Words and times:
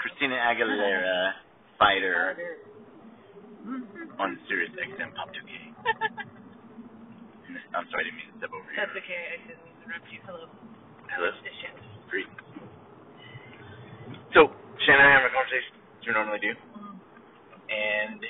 Christina 0.00 0.36
Aguilera, 0.40 1.32
fighter 1.78 2.36
on 4.18 4.38
Sirius 4.48 4.72
XM 4.76 5.12
Pop 5.14 5.28
2K. 5.36 5.52
I'm 7.76 7.84
sorry, 7.92 8.02
I 8.02 8.04
didn't 8.08 8.16
mean 8.18 8.28
to 8.32 8.36
step 8.40 8.50
over 8.56 8.64
you. 8.64 8.76
That's 8.80 8.96
okay. 8.96 9.22
I 9.32 9.36
didn't 9.44 9.60
interrupt 9.84 10.08
you. 10.12 10.20
Hello. 10.24 10.44
Hello. 11.12 11.30
Great. 12.10 12.28
So, 14.32 14.40
Shannon 14.84 15.04
and 15.04 15.10
I 15.10 15.12
have 15.20 15.26
a 15.28 15.32
conversation 15.34 15.72
as 16.00 16.04
we 16.06 16.12
normally 16.16 16.40
do, 16.42 16.52
Mm-hmm. 16.56 16.96
and 17.72 18.20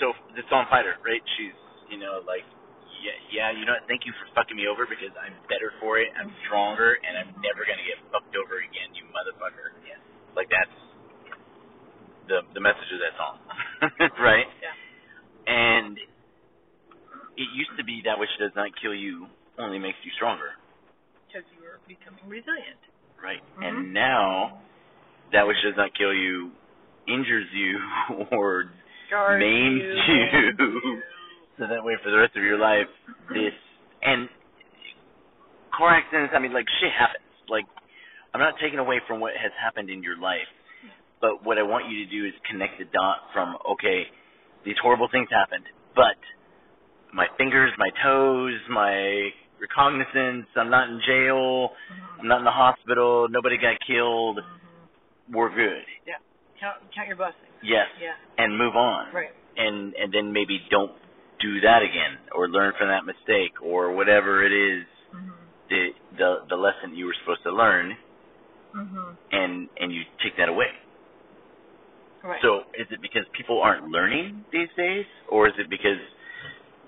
so 0.00 0.12
this 0.36 0.44
song 0.50 0.66
fighter, 0.68 0.94
right? 1.06 1.22
She's, 1.38 1.56
you 1.90 1.98
know, 1.98 2.20
like, 2.26 2.44
yeah, 3.02 3.18
yeah, 3.34 3.48
you 3.50 3.66
know 3.66 3.74
what? 3.74 3.84
Thank 3.90 4.06
you 4.06 4.12
for 4.16 4.26
fucking 4.38 4.54
me 4.56 4.70
over 4.70 4.86
because 4.86 5.10
I'm 5.18 5.34
better 5.50 5.74
for 5.82 5.98
it. 5.98 6.08
I'm 6.14 6.30
stronger, 6.46 6.96
and 7.02 7.18
I'm 7.18 7.30
never 7.42 7.66
gonna 7.66 7.82
get 7.84 7.98
fucked 8.14 8.32
over 8.38 8.62
again, 8.62 8.94
you 8.94 9.04
motherfucker. 9.10 9.74
Yeah. 9.84 9.98
Like 10.38 10.46
that's 10.48 10.72
the 12.30 12.46
the 12.54 12.62
message 12.62 12.90
of 12.94 13.00
that 13.02 13.14
song, 13.18 13.36
right? 14.22 14.46
Yeah. 14.62 14.72
And 15.50 15.98
it 17.36 17.48
used 17.54 17.74
to 17.78 17.84
be 17.84 18.02
that 18.06 18.18
which 18.18 18.30
does 18.38 18.52
not 18.54 18.70
kill 18.80 18.94
you 18.94 19.26
only 19.58 19.78
makes 19.78 19.98
you 20.04 20.10
stronger, 20.16 20.54
Because 21.26 21.42
you 21.56 21.60
were 21.66 21.80
becoming 21.88 22.22
resilient. 22.28 22.78
right? 23.22 23.42
Mhm. 23.58 23.66
And 23.66 23.92
now 23.92 24.62
that 25.32 25.46
which 25.46 25.56
does 25.64 25.74
not 25.76 25.90
kill 25.98 26.14
you 26.14 26.52
injures 27.08 27.48
you 27.52 27.78
or 28.32 28.70
Scars 29.08 29.40
maims 29.40 29.82
you. 29.82 30.14
you. 30.14 31.02
so 31.62 31.68
that 31.70 31.84
way 31.84 31.94
for 32.02 32.10
the 32.10 32.18
rest 32.18 32.34
of 32.36 32.42
your 32.42 32.58
life 32.58 32.90
this 33.30 33.54
and 34.02 34.26
car 35.76 35.94
accidents 35.94 36.32
i 36.34 36.38
mean 36.42 36.52
like 36.52 36.66
shit 36.82 36.90
happens 36.90 37.22
like 37.48 37.64
i'm 38.34 38.40
not 38.40 38.54
taking 38.60 38.78
away 38.80 38.98
from 39.06 39.20
what 39.20 39.32
has 39.38 39.52
happened 39.62 39.88
in 39.88 40.02
your 40.02 40.18
life 40.18 40.50
but 41.20 41.44
what 41.46 41.56
i 41.58 41.62
want 41.62 41.86
you 41.88 42.04
to 42.04 42.10
do 42.10 42.26
is 42.26 42.34
connect 42.50 42.78
the 42.78 42.84
dot 42.92 43.18
from 43.32 43.54
okay 43.70 44.02
these 44.66 44.74
horrible 44.82 45.06
things 45.12 45.28
happened 45.30 45.64
but 45.94 46.18
my 47.14 47.26
fingers 47.38 47.70
my 47.78 47.90
toes 48.02 48.58
my 48.68 49.30
recognizance 49.62 50.46
i'm 50.56 50.70
not 50.70 50.88
in 50.90 50.98
jail 51.06 51.70
i'm 52.18 52.26
not 52.26 52.38
in 52.38 52.44
the 52.44 52.50
hospital 52.50 53.28
nobody 53.30 53.56
got 53.56 53.78
killed 53.86 54.40
we're 55.32 55.54
good 55.54 55.86
Yeah. 56.06 56.18
Count, 56.58 56.82
count 56.94 57.06
your 57.06 57.16
blessings. 57.16 57.46
yes 57.62 57.86
Yeah. 58.02 58.18
and 58.42 58.58
move 58.58 58.74
on 58.74 59.14
Right. 59.14 59.30
and 59.56 59.94
and 59.94 60.12
then 60.12 60.32
maybe 60.32 60.58
don't 60.70 60.90
do 61.42 61.60
that 61.60 61.82
again 61.82 62.18
or 62.34 62.48
learn 62.48 62.72
from 62.78 62.88
that 62.88 63.04
mistake 63.04 63.52
or 63.60 63.92
whatever 63.92 64.44
it 64.46 64.52
is 64.52 64.86
Mhm. 65.12 65.34
the 65.68 65.82
the 66.16 66.30
the 66.48 66.56
lesson 66.56 66.94
you 66.94 67.06
were 67.06 67.16
supposed 67.20 67.42
to 67.42 67.52
learn 67.52 67.96
Mhm. 68.74 69.16
and 69.32 69.68
and 69.80 69.92
you 69.92 70.02
take 70.22 70.36
that 70.36 70.48
away 70.48 70.70
Right. 72.22 72.40
so 72.40 72.64
is 72.74 72.86
it 72.90 73.00
because 73.02 73.26
people 73.32 73.60
aren't 73.60 73.88
learning 73.88 74.44
these 74.52 74.70
days 74.76 75.06
or 75.28 75.48
is 75.48 75.54
it 75.58 75.68
because 75.68 75.98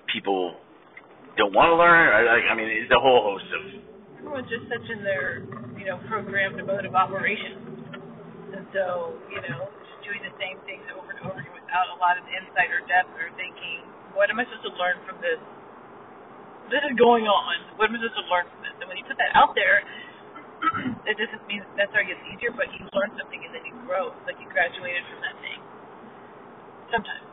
people 0.07 0.55
don't 1.37 1.53
want 1.53 1.69
to 1.69 1.75
learn 1.75 2.07
I, 2.13 2.21
I, 2.23 2.37
I 2.51 2.55
mean 2.55 2.69
it's 2.69 2.91
a 2.91 2.99
whole 2.99 3.21
host 3.23 3.45
of 3.53 3.61
everyone's 4.25 4.49
just 4.49 4.65
such 4.67 4.89
in 4.89 5.03
their, 5.05 5.45
you 5.77 5.85
know, 5.85 6.01
programmed 6.09 6.57
mode 6.65 6.85
of 6.85 6.95
operation. 6.95 7.61
And 8.57 8.65
so, 8.73 9.13
you 9.29 9.37
know, 9.45 9.69
just 9.85 10.01
doing 10.01 10.17
the 10.25 10.33
same 10.41 10.57
things 10.65 10.81
over 10.97 11.13
and 11.13 11.19
over 11.29 11.37
again 11.37 11.53
without 11.53 11.87
a 11.93 11.97
lot 12.01 12.17
of 12.17 12.25
insight 12.25 12.73
or 12.73 12.81
depth 12.89 13.13
or 13.21 13.29
thinking, 13.37 13.85
what 14.15 14.31
am 14.31 14.39
I 14.41 14.47
supposed 14.49 14.65
to 14.71 14.73
learn 14.79 14.97
from 15.05 15.19
this? 15.21 15.39
This 16.71 16.81
is 16.87 16.95
going 16.97 17.27
on. 17.29 17.55
What 17.77 17.91
am 17.91 17.95
I 17.95 18.01
supposed 18.01 18.17
to 18.25 18.27
learn 18.31 18.47
from 18.49 18.61
this? 18.65 18.75
And 18.81 18.87
when 18.89 18.97
you 18.97 19.05
put 19.05 19.19
that 19.21 19.31
out 19.37 19.53
there, 19.53 19.83
it 21.09 21.15
doesn't 21.19 21.43
mean 21.47 21.61
that 21.63 21.87
necessarily 21.91 22.15
gets 22.15 22.23
easier, 22.31 22.51
but 22.55 22.71
you 22.75 22.87
learn 22.95 23.11
something 23.19 23.39
and 23.43 23.51
then 23.53 23.63
you 23.67 23.75
grow. 23.85 24.11
It's 24.15 24.25
like 24.27 24.39
you 24.41 24.47
graduated 24.49 25.03
from 25.11 25.19
that 25.25 25.35
thing. 25.43 25.59
Sometimes. 26.91 27.25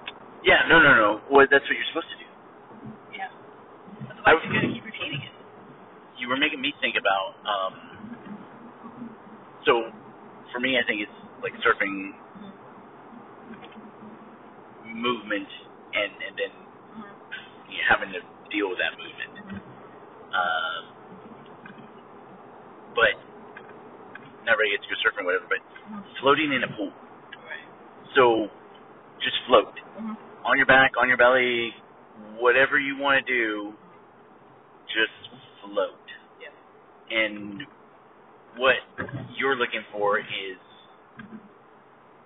yeah 0.44 0.64
no 0.68 0.80
no 0.82 0.92
no 0.96 1.10
well 1.30 1.46
that's 1.50 1.64
what 1.68 1.76
you're 1.76 1.90
supposed 1.92 2.08
to 2.10 2.18
do 2.18 2.28
Yeah. 3.14 3.28
I- 4.26 4.32
Otherwise, 4.34 4.42
you're 4.48 4.54
going 4.56 4.68
to 4.70 4.74
keep 4.74 4.86
repeating 4.86 5.22
it. 5.22 5.34
you 6.18 6.28
were 6.28 6.38
making 6.40 6.60
me 6.60 6.72
think 6.80 6.96
about 6.98 7.36
um 7.46 7.74
so 9.66 9.90
for 10.52 10.60
me 10.60 10.78
I 10.80 10.84
think 10.86 11.02
it's 11.04 11.18
like 11.44 11.54
surfing 11.62 12.12
movement 14.92 15.48
and 15.94 16.12
and 16.26 16.34
then 16.38 16.52
having 17.88 18.12
to 18.12 18.20
deal 18.52 18.70
with 18.70 18.78
that 18.78 18.94
movement. 18.98 19.62
Um 20.34 20.82
but 22.94 23.14
not 24.44 24.58
ready 24.58 24.76
to 24.76 24.88
go 24.88 24.96
surfing 25.02 25.24
whatever, 25.26 25.46
but 25.48 25.62
floating 26.20 26.52
in 26.52 26.64
a 26.64 26.68
pool. 26.76 26.92
Right. 26.92 27.66
So 28.16 28.48
just 29.22 29.36
float. 29.48 29.74
Mhm. 29.98 30.16
On 30.44 30.56
your 30.58 30.66
back, 30.66 30.92
on 30.98 31.08
your 31.08 31.18
belly, 31.18 31.74
whatever 32.38 32.78
you 32.78 32.96
want 32.98 33.26
to 33.26 33.32
do, 33.32 33.74
just 34.88 35.30
float. 35.62 35.98
Yeah. 36.40 36.50
And 37.10 37.66
what 38.56 38.76
you're 39.36 39.56
looking 39.56 39.84
for 39.92 40.18
is 40.20 40.58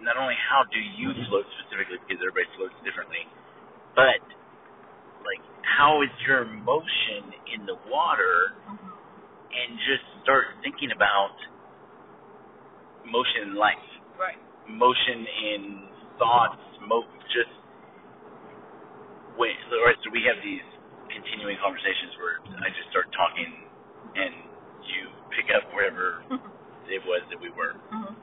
not 0.01 0.17
only 0.17 0.35
how 0.51 0.65
do 0.73 0.81
you 0.81 1.13
float 1.29 1.47
specifically 1.61 1.99
because 2.07 2.23
everybody 2.23 2.49
floats 2.57 2.75
differently, 2.85 3.27
but 3.97 4.21
like 5.27 5.43
how 5.67 6.03
is 6.03 6.11
your 6.27 6.45
motion 6.47 7.35
in 7.55 7.67
the 7.67 7.77
water 7.91 8.55
and 8.71 9.79
just 9.87 10.05
start 10.23 10.47
thinking 10.63 10.91
about 10.95 11.35
motion 13.07 13.51
in 13.51 13.55
life, 13.55 13.87
Right. 14.19 14.39
motion 14.69 15.27
in 15.27 15.89
thoughts, 16.19 16.61
mo- 16.87 17.07
just 17.33 17.51
wait. 19.39 19.57
All 19.73 19.85
right, 19.85 19.97
so 20.03 20.11
we 20.11 20.23
have 20.25 20.41
these 20.43 20.65
continuing 21.13 21.57
conversations 21.63 22.17
where 22.19 22.37
I 22.65 22.69
just 22.71 22.89
start 22.91 23.07
talking 23.13 23.53
and 24.17 24.33
you 24.89 25.09
pick 25.37 25.51
up 25.55 25.69
wherever 25.75 26.23
it 26.89 27.03
was 27.05 27.23
that 27.31 27.41
we 27.41 27.51
were. 27.51 27.75
Mhm. 27.93 28.15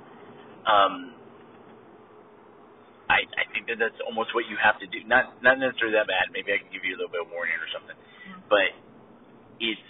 Um, 0.66 1.13
I 3.13 3.22
I 3.38 3.46
think 3.53 3.69
that 3.69 3.78
that's 3.78 4.01
almost 4.09 4.34
what 4.34 4.50
you 4.50 4.57
have 4.57 4.81
to 4.81 4.88
do. 4.90 5.06
Not 5.06 5.38
not 5.46 5.62
necessarily 5.62 5.94
that 5.96 6.09
bad. 6.09 6.34
Maybe 6.34 6.50
I 6.53 6.57
can 6.57 6.74
give 6.74 6.81
you 6.84 6.97
a 6.97 7.00
little 7.00 7.13
bit 7.13 7.22
of 7.22 7.29
warning 7.29 7.56
or 7.62 7.69
something. 7.69 7.96
But 8.50 8.74
it's 9.62 9.88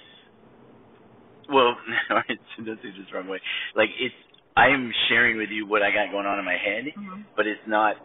well, 1.50 1.76
it's 2.30 2.44
that's 2.60 2.82
just 2.84 3.10
the 3.12 3.16
wrong 3.18 3.28
way. 3.28 3.40
Like 3.76 3.90
it's 4.00 4.16
I 4.56 4.70
am 4.70 4.92
sharing 5.10 5.38
with 5.38 5.50
you 5.50 5.66
what 5.68 5.82
I 5.84 5.92
got 5.92 6.12
going 6.12 6.28
on 6.28 6.40
in 6.40 6.46
my 6.46 6.58
head, 6.58 6.86
Mhm. 6.96 7.26
but 7.36 7.48
it's 7.48 7.64
not. 7.68 7.98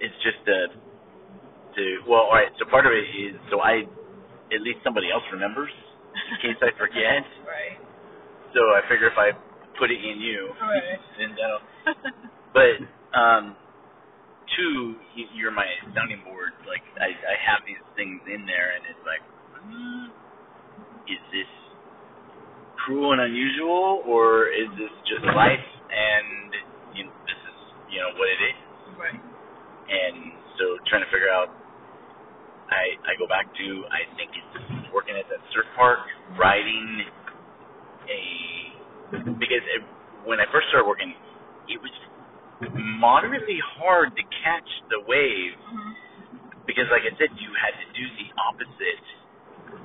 It's 0.00 0.14
just 0.22 0.42
a 0.48 0.68
to 1.76 1.84
well, 2.08 2.28
all 2.30 2.34
right. 2.34 2.52
So 2.58 2.66
part 2.70 2.86
of 2.86 2.92
it 2.92 3.06
is 3.16 3.34
so 3.50 3.60
I 3.60 3.84
at 4.52 4.60
least 4.62 4.80
somebody 4.84 5.10
else 5.12 5.24
remembers 5.32 5.70
in 6.32 6.36
case 6.42 6.60
I 6.62 6.70
forget. 6.78 7.24
Right. 7.46 7.78
So 8.54 8.60
I 8.60 8.80
figure 8.88 9.08
if 9.08 9.18
I 9.18 9.32
put 9.78 9.90
it 9.90 10.00
in 10.04 10.20
you, 10.20 10.50
Right. 10.60 10.98
then 11.18 11.36
that'll 11.36 11.60
but 12.54 13.18
um 13.18 13.56
two 14.56 14.96
you're 15.34 15.52
my 15.52 15.66
sounding 15.92 16.22
board 16.24 16.54
like 16.64 16.84
i 17.00 17.10
i 17.10 17.36
have 17.36 17.60
these 17.66 17.80
things 17.96 18.20
in 18.30 18.46
there 18.46 18.76
and 18.76 18.82
it's 18.88 19.04
like 19.04 19.22
mm, 19.66 20.06
is 21.10 21.22
this 21.34 21.50
cruel 22.84 23.12
and 23.12 23.20
unusual 23.20 24.02
or 24.06 24.48
is 24.48 24.70
this 24.78 24.92
just 25.04 25.24
life 25.36 25.68
and 25.90 26.54
you 26.96 27.04
know, 27.04 27.14
this 27.28 27.40
is 27.40 27.58
you 27.92 27.98
know 28.00 28.10
what 28.16 28.28
it 28.28 28.40
is 28.40 28.58
right. 28.96 29.20
and 29.20 30.32
so 30.56 30.78
trying 30.88 31.04
to 31.04 31.10
figure 31.12 31.30
out 31.30 31.52
i 32.70 32.96
i 33.04 33.12
go 33.18 33.28
back 33.28 33.48
to 33.56 33.66
i 33.92 34.04
think 34.16 34.32
it's 34.32 34.92
working 34.94 35.16
at 35.16 35.26
that 35.28 35.42
surf 35.52 35.68
park 35.76 36.00
riding 36.38 37.04
a 38.08 38.20
because 39.12 39.64
it, 39.76 39.82
when 40.24 40.40
i 40.40 40.46
first 40.52 40.68
started 40.72 40.88
working 40.88 41.12
it 41.68 41.76
was 41.80 41.92
moderately 42.74 43.60
hard 43.78 44.16
to 44.16 44.22
catch 44.44 44.68
the 44.90 45.00
wave 45.08 45.54
Mhm. 45.72 45.96
because 46.66 46.86
like 46.90 47.02
I 47.02 47.16
said, 47.18 47.30
you 47.38 47.50
had 47.54 47.74
to 47.80 47.86
do 47.94 48.04
the 48.18 48.28
opposite 48.38 49.06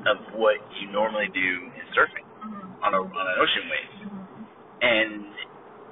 of 0.08 0.18
what 0.36 0.58
you 0.82 0.90
normally 0.92 1.30
do 1.30 1.72
in 1.76 1.86
surfing 1.96 2.26
Mhm. 2.44 2.84
on 2.84 2.94
a 2.94 3.00
on 3.02 3.28
an 3.28 3.40
ocean 3.40 3.70
wave. 3.70 3.92
Mhm. 4.02 4.48
And 4.82 5.36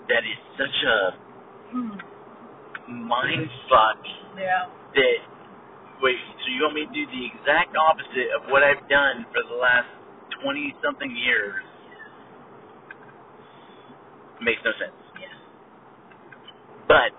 that 0.09 0.25
is 0.25 0.39
such 0.57 0.83
a 0.83 1.15
mind 2.87 3.49
fuck 3.69 3.99
Yeah. 4.37 4.67
that 4.95 5.19
wait, 6.01 6.19
so 6.43 6.47
you 6.49 6.63
want 6.63 6.75
me 6.75 6.85
to 6.87 6.93
do 6.93 7.05
the 7.07 7.25
exact 7.27 7.75
opposite 7.77 8.31
of 8.31 8.49
what 8.49 8.63
I've 8.63 8.87
done 8.89 9.25
for 9.33 9.43
the 9.43 9.55
last 9.55 9.89
twenty 10.41 10.75
something 10.83 11.15
years? 11.15 11.63
Makes 14.41 14.63
no 14.65 14.73
sense. 14.73 15.00
But 16.91 17.15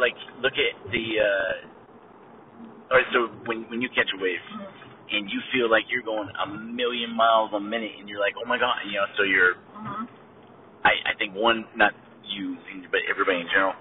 like 0.00 0.18
look 0.42 0.54
at 0.58 0.74
the 0.90 1.06
uh 1.22 1.54
all 2.90 2.96
right, 2.98 3.06
so 3.12 3.28
when 3.46 3.62
when 3.70 3.80
you 3.82 3.88
catch 3.94 4.10
a 4.10 4.18
wave 4.22 4.40
Mhm. 4.50 4.66
and 5.14 5.30
you 5.30 5.40
feel 5.52 5.70
like 5.70 5.84
you're 5.90 6.02
going 6.02 6.28
a 6.42 6.46
million 6.48 7.14
miles 7.14 7.52
a 7.54 7.60
minute 7.60 7.92
and 7.98 8.08
you're 8.08 8.18
like, 8.20 8.34
Oh 8.38 8.46
my 8.46 8.58
god 8.58 8.82
you 8.86 8.98
know, 8.98 9.06
so 9.16 9.22
you're 9.22 9.54
Mhm. 9.76 10.08
I 10.84 10.92
I 11.06 11.14
think 11.14 11.34
one 11.34 11.66
not 11.76 11.94
you 12.24 12.56
but 12.90 13.00
everybody 13.08 13.40
in 13.40 13.48
general. 13.48 13.74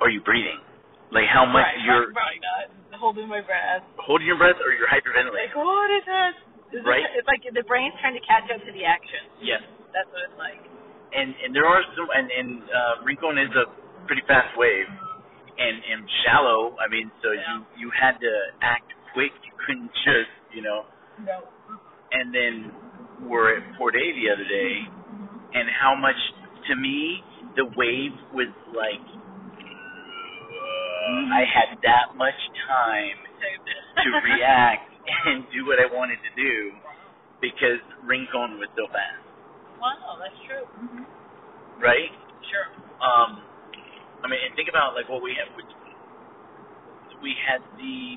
Are 0.00 0.08
you 0.10 0.20
breathing? 0.22 0.60
Like 1.12 1.26
how 1.28 1.44
much 1.44 1.64
right, 1.66 1.80
you're 1.84 2.12
probably 2.12 2.40
not 2.40 2.98
holding 2.98 3.28
my 3.28 3.40
breath. 3.42 3.82
holding 3.98 4.26
your 4.26 4.36
breath 4.36 4.56
or 4.64 4.72
you're 4.72 4.88
hyperventilating? 4.88 5.52
Like 5.52 5.56
what 5.56 5.90
is 5.90 6.04
this? 6.06 6.34
Is 6.80 6.84
Right. 6.86 7.04
It, 7.04 7.10
it's 7.18 7.28
like 7.28 7.42
the 7.52 7.64
brain's 7.64 7.94
trying 8.00 8.14
to 8.14 8.20
catch 8.26 8.48
up 8.50 8.64
to 8.64 8.72
the 8.72 8.84
action. 8.84 9.20
Yes. 9.42 9.62
That's 9.92 10.08
what 10.12 10.22
it's 10.22 10.38
like. 10.38 10.62
And 11.10 11.34
and 11.44 11.50
there 11.54 11.66
are 11.66 11.82
some 11.96 12.08
and 12.14 12.28
and 12.30 12.50
uh, 12.70 12.94
Rincon 13.04 13.38
is 13.38 13.50
a 13.58 13.66
pretty 14.06 14.22
fast 14.26 14.54
wave 14.56 14.86
and 15.58 15.76
and 15.82 16.00
shallow. 16.24 16.76
I 16.78 16.88
mean, 16.90 17.10
so 17.22 17.32
Yeah. 17.32 17.42
you 17.76 17.86
you 17.86 17.88
had 17.94 18.18
to 18.20 18.32
act 18.62 18.86
quick. 19.12 19.32
You 19.44 19.52
couldn't 19.66 19.90
just 20.06 20.30
you 20.54 20.62
know. 20.62 20.86
No. 21.24 21.44
And 22.12 22.34
then 22.34 22.54
we're 23.28 23.56
at 23.58 23.62
Port 23.78 23.94
A 23.94 24.02
the 24.18 24.26
other 24.34 24.42
day, 24.46 24.74
and 25.54 25.68
how 25.70 25.94
much 25.94 26.18
to 26.68 26.74
me 26.76 27.22
the 27.56 27.66
wave 27.76 28.14
was 28.34 28.50
like. 28.74 29.02
uh, 30.50 31.34
I 31.34 31.44
had 31.46 31.78
that 31.82 32.16
much 32.16 32.38
time 32.66 33.16
to 34.02 34.08
react 34.30 34.90
and 35.26 35.44
do 35.52 35.66
what 35.66 35.78
I 35.78 35.86
wanted 35.92 36.18
to 36.22 36.32
do 36.40 36.72
because 37.40 37.80
Rincon 38.04 38.58
was 38.58 38.68
so 38.76 38.86
fast, 38.92 39.22
wow, 39.80 40.16
that's 40.20 40.36
true. 40.46 40.66
right? 41.80 42.12
Sure. 42.52 42.68
Um, 43.00 43.40
I 44.22 44.28
mean, 44.28 44.40
and 44.44 44.54
think 44.56 44.68
about 44.68 44.94
like 44.94 45.08
what 45.08 45.22
we 45.22 45.32
had. 45.34 45.48
We, 45.56 45.64
we 47.24 47.32
had 47.40 47.60
the 47.80 48.16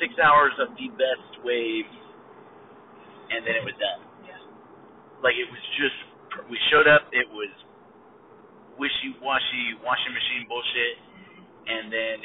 six 0.00 0.14
hours 0.20 0.52
of 0.60 0.72
the 0.76 0.88
best 0.96 1.44
waves, 1.44 1.92
and 3.32 3.44
then 3.46 3.54
it 3.56 3.64
was 3.64 3.76
done. 3.80 4.00
Yeah. 4.28 4.40
Like 5.24 5.36
it 5.40 5.48
was 5.48 5.64
just 5.80 5.98
we 6.50 6.58
showed 6.72 6.88
up. 6.88 7.08
It 7.12 7.28
was 7.32 7.52
wishy 8.78 9.16
washy 9.22 9.64
washing 9.84 10.14
machine 10.14 10.44
bullshit, 10.48 10.96
and 11.68 11.84
then 11.92 12.16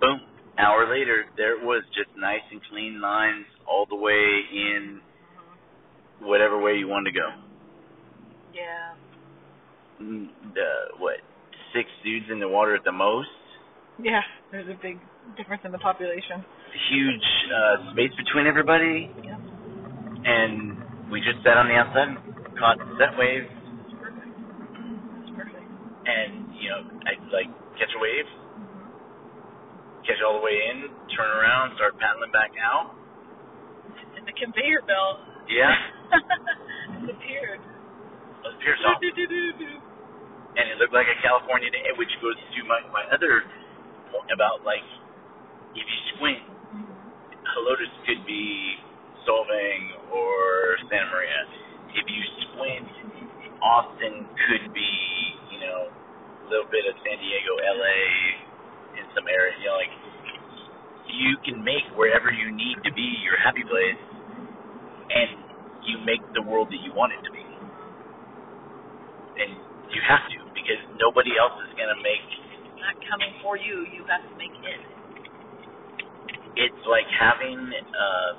boom, 0.00 0.18
hour 0.58 0.90
later 0.90 1.26
there 1.36 1.58
was 1.62 1.84
just 1.94 2.10
nice 2.18 2.44
and 2.50 2.60
clean 2.70 3.00
lines 3.00 3.46
all 3.68 3.86
the 3.90 3.96
way 3.98 4.22
in 4.52 5.00
whatever 6.22 6.60
way 6.60 6.74
you 6.76 6.88
wanted 6.88 7.12
to 7.12 7.18
go. 7.18 7.28
Yeah. 8.54 8.94
Mm, 10.02 10.28
The 10.54 10.68
what 10.98 11.16
six 11.74 11.88
dudes 12.04 12.26
in 12.30 12.38
the 12.40 12.48
water 12.48 12.74
at 12.74 12.84
the 12.84 12.92
most. 12.92 13.28
Yeah. 14.02 14.20
There's 14.50 14.68
a 14.68 14.78
big 14.80 14.98
difference 15.36 15.62
in 15.64 15.72
the 15.72 15.78
population. 15.78 16.44
Huge 16.90 17.26
uh, 17.52 17.92
space 17.92 18.12
between 18.16 18.46
everybody, 18.46 19.10
Yeah. 19.24 19.36
and 20.24 21.10
we 21.10 21.20
just 21.20 21.40
sat 21.44 21.56
on 21.56 21.68
the 21.68 21.74
outside 21.76 22.08
and 22.08 22.18
caught 22.58 22.78
set 22.98 23.12
waves. 23.18 23.48
Perfect. 24.00 24.32
Perfect. 25.36 25.68
and 26.08 26.52
you 26.56 26.68
know 26.72 26.80
I'd 27.08 27.20
like 27.32 27.48
catch 27.76 27.92
a 27.96 28.00
wave, 28.00 28.28
catch 30.08 30.20
all 30.24 30.40
the 30.40 30.44
way 30.44 30.56
in, 30.72 30.88
turn 31.16 31.30
around, 31.30 31.76
start 31.76 31.96
paddling 32.00 32.32
back 32.32 32.52
out. 32.60 32.92
And 34.16 34.26
the 34.26 34.32
conveyor 34.36 34.82
belt 34.88 35.20
Yeah, 35.48 35.72
disappeared. 37.06 37.60
let's 38.44 38.58
pierce 38.62 38.80
off, 38.86 39.00
and 40.58 40.64
it 40.70 40.76
looked 40.80 40.94
like 40.94 41.08
a 41.08 41.18
California 41.22 41.70
day, 41.70 41.86
which 41.98 42.12
goes 42.22 42.36
to 42.36 42.60
my 42.68 42.80
my 42.92 43.04
other 43.14 43.44
point 44.12 44.30
about 44.34 44.64
like 44.66 44.84
if 45.76 45.84
you 45.86 45.98
squint, 46.16 46.42
Helotes 47.30 47.94
could 48.06 48.22
be 48.26 48.76
Solvang 49.28 50.12
or 50.12 50.78
Santa 50.90 51.08
Maria. 51.12 51.40
If 51.96 52.06
you 52.08 52.22
squint, 52.50 52.88
Austin 53.62 54.26
could 54.48 54.72
be 54.74 54.92
you 55.52 55.60
know 55.64 55.90
a 55.90 56.46
little 56.50 56.70
bit 56.70 56.84
of 56.88 56.94
San 57.04 57.16
Diego, 57.18 57.52
LA, 57.60 58.00
in 59.00 59.06
some 59.16 59.26
areas. 59.28 59.56
You 59.62 59.68
know, 59.70 59.78
like 59.80 59.94
you 61.08 61.32
can 61.44 61.64
make 61.64 61.84
wherever 61.96 62.32
you 62.32 62.52
need 62.52 62.78
to 62.84 62.92
be 62.94 63.08
your 63.24 63.38
happy 63.40 63.64
place, 63.66 64.00
and 64.94 65.41
you 65.86 65.98
make 66.06 66.22
the 66.34 66.42
world 66.42 66.70
that 66.70 66.80
you 66.82 66.94
want 66.94 67.12
it 67.12 67.22
to 67.26 67.30
be. 67.30 67.42
And 69.42 69.50
you 69.90 70.00
have 70.06 70.24
to 70.30 70.42
because 70.54 70.80
nobody 70.96 71.34
else 71.36 71.56
is 71.66 71.72
gonna 71.74 71.98
make. 72.00 72.28
It's 72.70 72.78
not 72.78 72.96
coming 73.10 73.32
for 73.42 73.58
you. 73.58 73.86
You 73.90 74.06
have 74.06 74.22
to 74.22 74.34
make 74.38 74.54
it. 74.54 74.80
It's 76.54 76.82
like 76.84 77.08
having, 77.08 77.58
uh, 77.72 78.30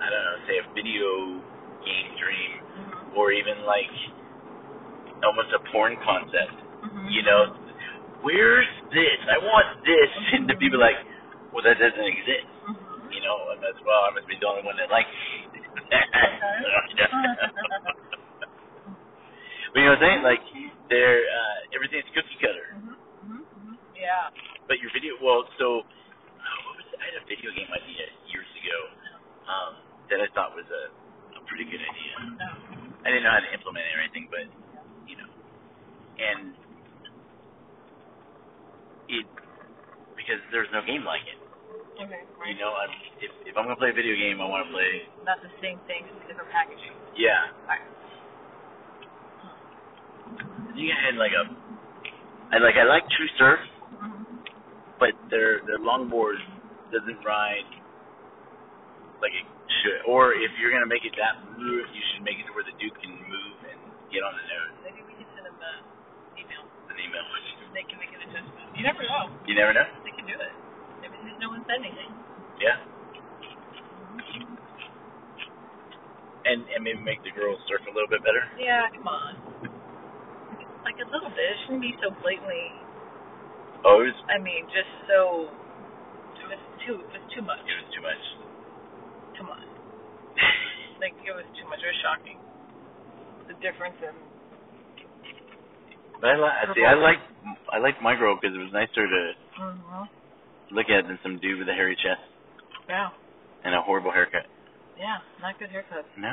I 0.00 0.06
don't 0.08 0.24
know, 0.24 0.38
say 0.48 0.56
a 0.58 0.66
video 0.72 1.08
game 1.84 2.10
dream, 2.16 2.52
or 3.14 3.30
even 3.30 3.62
like 3.68 3.92
almost 5.22 5.52
a 5.54 5.60
porn 5.70 5.94
concept. 6.02 6.56
Mm-hmm. 6.82 7.06
You 7.12 7.22
know, 7.22 7.40
where's 8.26 8.70
this? 8.90 9.18
I 9.28 9.38
want 9.38 9.84
this, 9.84 10.10
and 10.34 10.48
the 10.48 10.56
people 10.58 10.80
are 10.80 10.88
like, 10.90 11.00
well, 11.52 11.62
that 11.62 11.78
doesn't 11.78 12.08
exist. 12.08 12.48
Mm-hmm. 12.66 13.12
You 13.12 13.20
know, 13.22 13.52
and 13.52 13.60
that's 13.60 13.78
well, 13.84 14.08
I 14.08 14.10
must 14.16 14.26
be 14.26 14.40
the 14.40 14.48
only 14.48 14.64
one 14.64 14.80
that 14.80 14.88
likes. 14.88 15.12
But 19.72 19.78
you 19.80 19.86
know 19.86 19.96
saying? 20.00 20.22
Like, 20.22 20.40
they're 20.88 21.24
uh, 21.24 21.76
everything's 21.76 22.08
cookie 22.12 22.38
cutter. 22.40 22.76
Mm-hmm. 22.76 23.76
Yeah. 23.96 24.32
But 24.68 24.80
your 24.80 24.90
video, 24.92 25.16
well, 25.20 25.44
so 25.56 25.84
oh, 25.84 26.58
what 26.68 26.74
was 26.80 26.86
I 27.00 27.04
had 27.12 27.16
a 27.20 27.24
video 27.28 27.52
game 27.52 27.68
idea 27.72 28.08
years 28.28 28.48
ago 28.60 28.78
um, 29.48 29.72
that 30.08 30.20
I 30.20 30.28
thought 30.36 30.56
was 30.56 30.68
a, 30.68 30.82
a 31.38 31.42
pretty 31.48 31.64
good 31.68 31.80
idea. 31.80 32.12
No. 32.36 32.50
I 33.02 33.10
didn't 33.10 33.24
know 33.26 33.34
how 33.34 33.42
to 33.42 33.52
implement 33.52 33.82
it 33.82 33.92
or 33.98 34.00
anything, 34.04 34.26
but 34.30 34.46
you 35.10 35.16
know, 35.18 35.28
and 36.20 36.54
it 39.10 39.26
because 40.14 40.38
there's 40.54 40.70
no 40.70 40.80
game 40.86 41.02
like 41.02 41.26
it. 41.26 41.38
Okay. 41.98 42.22
You 42.48 42.56
know, 42.58 42.72
I'm, 42.72 42.90
if 43.20 43.32
if 43.44 43.54
I'm 43.58 43.66
gonna 43.66 43.76
play 43.76 43.90
a 43.90 43.96
video 43.96 44.14
game, 44.16 44.40
I 44.40 44.46
want 44.46 44.66
to 44.66 44.70
play. 44.72 45.06
Not 45.26 45.42
the 45.42 45.52
same 45.60 45.78
thing, 45.90 46.06
just 46.08 46.26
different 46.30 46.50
packaging. 46.50 46.94
Yeah, 47.18 47.52
Alright. 47.66 47.84
I 50.38 50.72
think 50.74 50.88
I 50.88 50.98
had 51.04 51.16
like 51.20 51.34
a, 51.36 51.44
I 52.52 52.56
like 52.60 52.76
I 52.80 52.84
like 52.88 53.04
True 53.12 53.30
Surf, 53.38 53.60
but 54.98 55.12
their 55.28 55.60
their 55.68 55.78
longboard 55.78 56.40
doesn't 56.92 57.20
ride 57.24 57.68
like 59.20 59.32
it 59.32 59.46
should. 59.84 60.02
Or 60.08 60.34
if 60.34 60.50
you're 60.58 60.72
gonna 60.74 60.90
make 60.90 61.04
it 61.04 61.14
that 61.16 61.38
smooth, 61.54 61.86
you 61.92 62.02
should 62.12 62.24
make 62.26 62.40
it 62.40 62.46
to 62.48 62.52
where 62.56 62.66
the 62.66 62.74
dude 62.76 62.94
can 62.98 63.12
move 63.14 63.56
and 63.68 63.78
get 64.10 64.24
on 64.26 64.34
the 64.34 64.44
nose. 64.48 64.74
Maybe 64.82 65.00
we 65.06 65.14
can 65.14 65.28
send 65.36 65.46
them 65.46 65.56
the 65.56 65.72
email. 66.40 66.64
An 66.90 66.96
email. 66.98 67.24
They 67.72 67.86
can 67.88 67.96
make 67.96 68.12
an 68.12 68.20
adjustment. 68.28 68.76
You 68.76 68.84
never 68.84 69.00
know. 69.06 69.32
You 69.48 69.54
never 69.56 69.72
know. 69.72 69.88
They 70.04 70.12
can 70.12 70.26
do 70.28 70.36
it. 70.36 70.52
Maybe 71.00 71.16
there's 71.24 71.40
no 71.40 71.48
one 71.48 71.64
said 71.64 71.80
anything. 71.80 72.10
Yeah. 72.60 72.76
And 76.42 76.66
and 76.74 76.82
maybe 76.82 77.00
make 77.00 77.22
the 77.22 77.30
girls 77.32 77.62
surf 77.70 77.80
a 77.86 77.92
little 77.94 78.10
bit 78.10 78.20
better. 78.26 78.42
Yeah, 78.58 78.90
come 78.92 79.06
on. 79.06 79.51
Like 80.84 80.98
a 80.98 81.08
little 81.10 81.30
bit. 81.30 81.46
It 81.46 81.56
shouldn't 81.64 81.82
be 81.82 81.94
so 82.02 82.10
blatantly. 82.22 82.68
Oh, 83.86 84.02
it 84.02 84.10
was 84.14 84.18
I 84.30 84.38
mean, 84.38 84.66
just 84.70 84.90
so. 85.10 85.46
It 86.42 86.46
was 86.50 86.62
too. 86.86 86.98
It 87.02 87.10
was 87.14 87.24
too 87.34 87.42
much. 87.42 87.62
it 87.62 87.76
was 87.82 87.88
too 87.94 88.02
much. 88.02 88.24
Too 89.38 89.46
much. 89.46 89.68
Like 91.02 91.18
it 91.26 91.34
was 91.34 91.42
too 91.58 91.66
much. 91.66 91.82
It 91.82 91.90
was 91.90 91.98
shocking. 92.06 92.38
The 93.50 93.58
difference 93.58 93.98
in. 94.06 94.14
But 96.22 96.30
I 96.30 96.36
like 96.38 96.54
see 96.78 96.84
I 96.86 96.94
like 96.94 97.18
I 97.74 97.78
liked 97.82 97.98
my 98.00 98.14
girl 98.14 98.38
because 98.38 98.54
it 98.54 98.62
was 98.62 98.70
nicer 98.72 99.02
to 99.10 99.22
Mm-hmm. 99.58 100.06
look 100.74 100.86
at 100.88 101.06
than 101.10 101.18
some 101.22 101.38
dude 101.42 101.58
with 101.58 101.68
a 101.68 101.74
hairy 101.74 101.96
chest 101.98 102.22
Yeah. 102.88 103.10
and 103.64 103.74
a 103.74 103.82
horrible 103.82 104.12
haircut. 104.12 104.46
Yeah. 104.96 105.18
Not 105.42 105.58
good 105.58 105.70
haircuts. 105.74 106.06
No. 106.16 106.30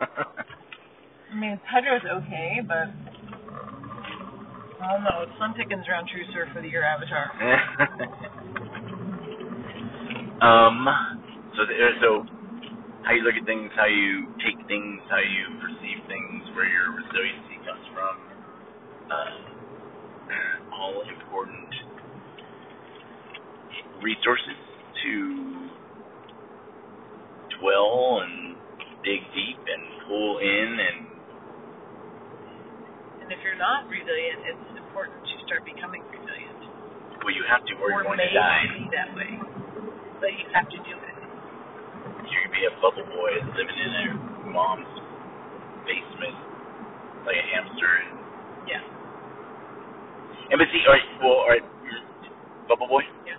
I 0.08 1.34
mean, 1.36 1.60
Pedro's 1.68 2.00
okay, 2.24 2.60
but. 2.66 2.88
Know. 4.80 5.26
Slim 5.38 5.54
pickings 5.54 5.84
around 5.88 6.08
True 6.08 6.24
Surf 6.34 6.48
for 6.54 6.62
the 6.62 6.68
year 6.68 6.84
Avatar. 6.84 7.30
um. 10.42 10.88
So 11.56 11.66
the- 11.66 11.96
so 12.02 12.24
how 13.04 13.12
you 13.14 13.22
look 13.22 13.34
at 13.36 13.46
things, 13.46 13.70
how 13.76 13.86
you 13.86 14.28
take 14.44 14.58
things, 14.68 15.00
how 15.10 15.18
you 15.20 15.44
perceive 15.60 16.00
things, 16.08 16.44
where 16.56 16.68
your 16.68 16.92
resiliency 16.96 17.58
comes 17.66 17.86
from. 17.94 18.16
Uh, 19.10 19.38
all 20.72 21.02
important 21.08 21.68
resources 24.02 24.58
to 25.04 25.70
dwell 27.60 28.22
and 28.22 28.56
dig 29.04 29.20
deep 29.34 29.58
and 29.58 29.84
pull 30.08 30.38
in 30.40 30.78
and 30.80 31.09
And 33.30 33.38
if 33.38 33.46
you're 33.46 33.60
not 33.62 33.86
resilient, 33.86 34.42
it's 34.42 34.74
important 34.74 35.22
to 35.22 35.34
start 35.46 35.62
becoming 35.62 36.02
resilient. 36.10 36.58
well 37.22 37.30
you 37.30 37.46
have 37.46 37.62
to 37.62 37.78
or 37.78 37.94
you're 37.94 38.02
or 38.02 38.10
going 38.10 38.18
to 38.18 38.26
die. 38.34 38.66
be 38.74 38.90
that 38.90 39.14
way. 39.14 39.30
But 40.18 40.34
you 40.34 40.46
have 40.50 40.66
to 40.66 40.78
do 40.82 40.94
it. 40.98 41.16
You 42.26 42.36
could 42.42 42.54
be 42.54 42.66
a 42.66 42.74
bubble 42.82 43.06
boy 43.06 43.32
living 43.54 43.78
in 43.78 43.90
a 44.02 44.06
mom's 44.50 44.90
basement, 45.86 46.34
like 47.22 47.38
a 47.38 47.46
hamster. 47.54 47.92
And, 48.02 48.18
Yeah. 48.66 48.82
and 50.50 50.56
but 50.58 50.66
see, 50.74 50.82
all 50.86 50.94
right, 50.98 51.08
well, 51.22 51.38
all 51.46 51.50
right, 51.54 51.66
Bubble 52.68 52.88
Boy. 52.88 53.02
Yeah. 53.26 53.38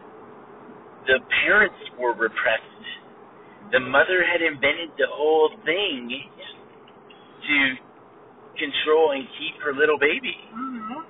The 1.08 1.20
parents 1.44 1.78
were 2.00 2.14
repressed. 2.16 2.64
The 3.72 3.80
mother 3.80 4.24
had 4.24 4.42
invented 4.44 4.92
the 5.00 5.08
whole 5.12 5.52
thing 5.66 6.12
to 6.12 7.58
control 8.62 9.18
and 9.18 9.26
keep 9.42 9.58
her 9.66 9.74
little 9.74 9.98
baby. 9.98 10.38
Mm-hmm. 10.54 11.02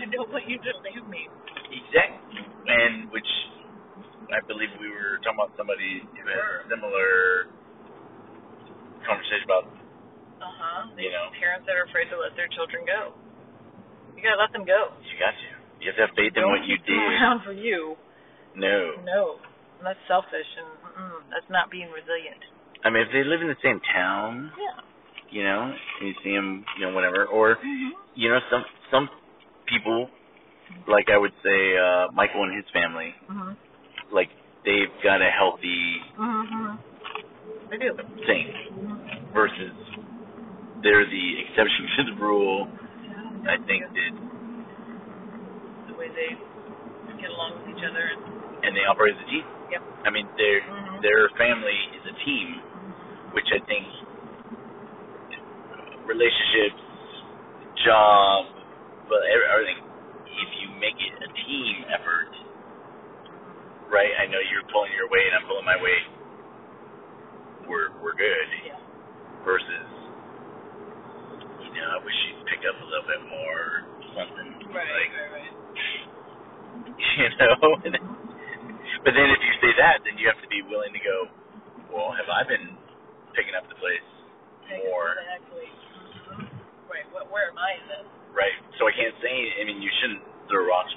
I 0.00 0.04
don't 0.08 0.30
want 0.32 0.48
you 0.48 0.56
to 0.56 0.72
leave 0.80 1.04
me. 1.12 1.28
Exactly. 1.68 2.40
And 2.68 3.12
which 3.12 3.28
I 4.32 4.40
believe 4.48 4.72
we 4.80 4.88
were 4.88 5.20
talking 5.20 5.36
about 5.40 5.52
somebody 5.60 6.00
who 6.04 6.24
had 6.24 6.40
a 6.40 6.68
similar 6.72 7.48
conversation 9.04 9.44
about 9.48 9.64
Uh 10.40 10.48
huh. 10.48 10.82
You 10.96 11.10
know. 11.12 11.28
parents 11.36 11.64
that 11.68 11.76
are 11.76 11.84
afraid 11.88 12.08
to 12.12 12.16
let 12.20 12.32
their 12.36 12.48
children 12.56 12.84
go. 12.88 13.12
You 14.16 14.20
gotta 14.24 14.40
let 14.40 14.52
them 14.52 14.64
go. 14.66 14.92
you 15.04 15.14
got 15.20 15.32
to. 15.36 15.48
You 15.80 15.94
have 15.94 15.98
to 16.00 16.04
have 16.10 16.14
faith 16.18 16.34
in 16.34 16.42
what 16.50 16.64
you 16.66 16.74
did. 16.82 16.96
around 16.98 17.46
for 17.46 17.54
you. 17.54 17.94
No. 18.58 18.98
No, 19.06 19.22
that's 19.82 20.00
selfish 20.10 20.50
and 20.58 20.70
mm, 20.98 21.18
that's 21.30 21.46
not 21.48 21.70
being 21.70 21.86
resilient. 21.94 22.42
I 22.82 22.90
mean, 22.90 23.06
if 23.06 23.10
they 23.14 23.22
live 23.22 23.42
in 23.42 23.48
the 23.50 23.58
same 23.62 23.78
town, 23.94 24.50
Yeah. 24.58 24.82
You 25.30 25.42
know, 25.44 25.72
and 26.00 26.08
you 26.08 26.14
see 26.24 26.32
them, 26.34 26.64
you 26.78 26.86
know, 26.86 26.94
whatever, 26.94 27.26
or 27.26 27.56
Mm-hmm. 27.56 27.90
you 28.14 28.28
know, 28.30 28.38
some 28.50 28.64
some 28.90 29.08
people, 29.66 30.08
like 30.88 31.06
I 31.12 31.18
would 31.18 31.32
say, 31.44 31.76
uh 31.76 32.08
Michael 32.12 32.44
and 32.44 32.56
his 32.56 32.66
family, 32.72 33.14
Mhm. 33.30 33.56
like 34.12 34.30
they've 34.64 34.92
got 35.04 35.20
a 35.22 35.30
healthy 35.30 36.00
Mhm. 36.18 36.78
They 37.70 37.78
do. 37.78 37.94
thing 38.26 38.46
versus 39.34 39.74
they're 40.82 41.04
the 41.06 41.26
exception 41.40 41.86
to 41.96 42.02
the 42.04 42.16
rule. 42.22 42.68
I 43.48 43.56
think 43.66 43.82
that, 43.94 44.12
the 45.88 45.94
way 45.94 46.08
they 46.08 46.36
get 47.20 47.30
along 47.30 47.58
with 47.58 47.76
each 47.76 47.84
other. 47.84 48.04
And, 48.14 48.20
and 48.64 48.76
they 48.76 48.84
operate 48.84 49.14
as 49.16 49.22
a 49.26 49.30
team. 49.30 49.44
Yep. 49.70 49.82
I 50.04 50.10
mean, 50.10 50.28
their 50.36 50.60
Mhm. 50.62 51.02
their 51.02 51.28
family 51.38 51.78
is 51.96 52.04
a 52.06 52.14
team, 52.24 52.60
which 53.32 53.46
I 53.52 53.58
think 53.66 53.84
relationships, 56.08 56.80
job, 57.86 58.46
but 59.08 59.22
everything. 59.28 59.84
If 60.26 60.50
you 60.62 60.68
make 60.80 60.96
it 60.98 61.14
a 61.20 61.30
team 61.46 61.76
effort, 61.92 62.32
right? 63.90 64.12
I 64.20 64.26
know 64.30 64.40
you're 64.40 64.66
pulling 64.72 64.92
your 64.96 65.08
weight, 65.10 65.30
I'm 65.34 65.46
pulling 65.48 65.66
my 65.68 65.78
weight. 65.80 66.06
We're 67.68 67.90
we're 68.02 68.16
good. 68.18 68.48
Yeah. 68.66 68.80
Versus, 69.44 69.88
you 71.42 71.70
know, 71.74 71.88
I 71.96 71.98
wish 72.04 72.16
you'd 72.28 72.44
pick 72.50 72.62
up 72.66 72.76
a 72.80 72.86
little 72.86 73.08
bit 73.08 73.22
more, 73.30 73.64
something. 74.16 74.48
Right. 74.72 74.88
Like, 74.90 75.12
right. 75.14 75.32
Right. 75.32 75.54
you 77.18 77.28
know. 77.38 77.56
but 79.04 79.12
then 79.14 79.28
if 79.30 79.40
you 79.42 79.54
say 79.62 79.72
that, 79.78 80.02
then 80.06 80.18
you 80.18 80.26
have 80.28 80.40
to 80.42 80.50
be 80.50 80.62
willing 80.66 80.92
to 80.94 81.02
go. 81.02 81.16
Well, 81.92 82.12
have 82.16 82.28
I 82.30 82.44
been 82.48 82.76
picking 83.36 83.54
up 83.56 83.68
the 83.68 83.78
place 83.78 84.06
more? 84.84 85.16
Exactly. 85.18 85.68
Right. 86.88 87.06
What? 87.12 87.28
Where 87.30 87.52
am 87.52 87.58
I 87.60 87.70
in 87.78 87.84
this? 87.88 88.06
Right. 88.32 88.56
So 88.80 88.88
I 88.88 88.92
can't 88.96 89.14
say. 89.20 89.34
I 89.60 89.62
mean, 89.68 89.80
you 89.84 89.92
shouldn't 90.00 90.24
throw 90.48 90.64
rocks. 90.66 90.92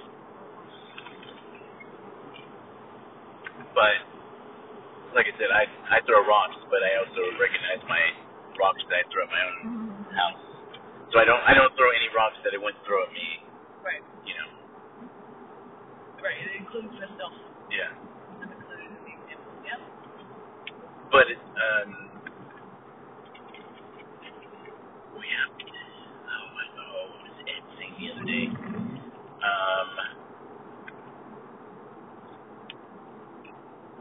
But 3.76 3.96
like 5.16 5.28
I 5.28 5.34
said, 5.36 5.52
I 5.52 5.68
I 5.92 6.00
throw 6.08 6.24
rocks, 6.28 6.58
but 6.72 6.80
I 6.84 6.92
also 7.04 7.22
recognize 7.40 7.84
my 7.88 8.04
rocks 8.60 8.84
that 8.90 9.04
I 9.04 9.06
throw 9.12 9.24
at 9.28 9.32
my 9.32 9.44
own 9.44 9.64
house. 10.16 10.44
So 11.12 11.20
I 11.20 11.26
don't 11.28 11.44
I 11.44 11.54
don't 11.56 11.76
throw 11.76 11.92
any 11.92 12.10
rocks 12.16 12.40
that 12.48 12.56
it 12.56 12.62
wouldn't 12.62 12.84
throw 12.88 13.04
at 13.04 13.12
me. 13.12 13.28
Right. 13.84 14.04
You 14.24 14.36
know. 14.40 14.50
Right. 16.24 16.40
It 16.40 16.52
includes 16.64 16.96
myself. 16.96 17.34
Yeah. 17.72 17.92
I'm 18.40 18.52
included 18.52 18.92
in 18.92 19.02
the 19.04 19.14
example. 19.20 19.52
Yeah. 19.68 19.80
But 21.12 21.28
um, 21.28 21.90
we 25.20 25.28
have 25.28 25.52
my, 25.56 26.66
oh, 26.80 27.04
what 27.12 27.22
was 27.28 27.38
Ed 27.48 27.64
saying 27.80 27.91
the 28.02 28.10
other 28.18 28.26
day? 28.26 28.46
Um. 28.50 29.90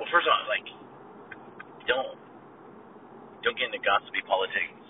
Well, 0.00 0.08
first 0.08 0.24
off, 0.24 0.48
like, 0.48 0.64
don't 1.84 2.16
don't 3.44 3.56
get 3.60 3.68
into 3.68 3.84
gossipy 3.84 4.24
politics. 4.24 4.80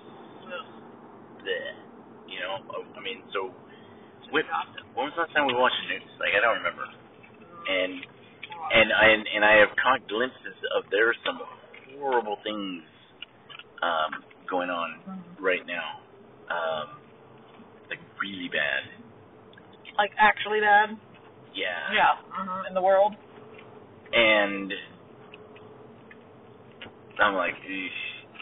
You 2.30 2.38
know, 2.38 2.62
Oh, 2.70 2.86
I 2.94 3.00
mean, 3.02 3.22
so 3.34 3.50
when, 4.30 4.46
when 4.94 5.10
was 5.10 5.14
the 5.18 5.22
last 5.26 5.34
time 5.34 5.46
we 5.46 5.54
watched 5.54 5.76
the 5.82 5.98
news? 5.98 6.06
Like, 6.22 6.34
I 6.34 6.40
don't 6.40 6.62
remember. 6.62 6.86
And 6.86 7.92
and 8.70 8.88
I 8.94 9.06
and 9.18 9.42
I 9.44 9.54
have 9.66 9.74
caught 9.82 10.06
glimpses 10.06 10.58
of 10.78 10.86
there's 10.90 11.18
some 11.26 11.42
horrible 11.98 12.38
things 12.42 12.82
um, 13.82 14.22
going 14.48 14.70
on 14.70 15.22
right 15.40 15.66
now, 15.66 16.00
um, 16.50 16.86
like 17.90 17.98
really 18.22 18.48
bad. 18.48 18.99
Like 20.00 20.16
actually 20.16 20.60
bad. 20.64 20.96
Yeah. 21.52 21.92
Yeah. 21.92 22.16
hmm 22.32 22.64
In 22.68 22.74
the 22.74 22.80
world. 22.80 23.12
And 24.16 24.72
I'm 27.20 27.34
like, 27.36 27.52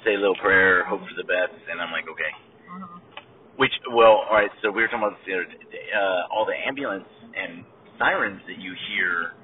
say 0.07 0.15
a 0.15 0.21
little 0.23 0.38
prayer, 0.38 0.85
hope 0.87 1.00
for 1.03 1.17
the 1.19 1.27
best, 1.27 1.59
and 1.71 1.83
I'm 1.83 1.91
like, 1.91 2.07
okay. 2.07 2.31
hmm 2.71 2.99
Which, 3.59 3.75
well, 3.91 4.23
all 4.31 4.38
right. 4.38 4.50
So 4.62 4.71
we 4.71 4.83
were 4.83 4.88
talking 4.88 5.03
about 5.03 5.19
this 5.19 5.27
the 5.27 5.35
other 5.35 5.50
day. 5.50 5.83
Uh, 5.91 6.31
all 6.31 6.47
the 6.47 6.55
ambulance 6.55 7.11
and 7.35 7.67
sirens 7.99 8.41
that 8.47 8.62
you 8.62 8.71
hear. 8.95 9.35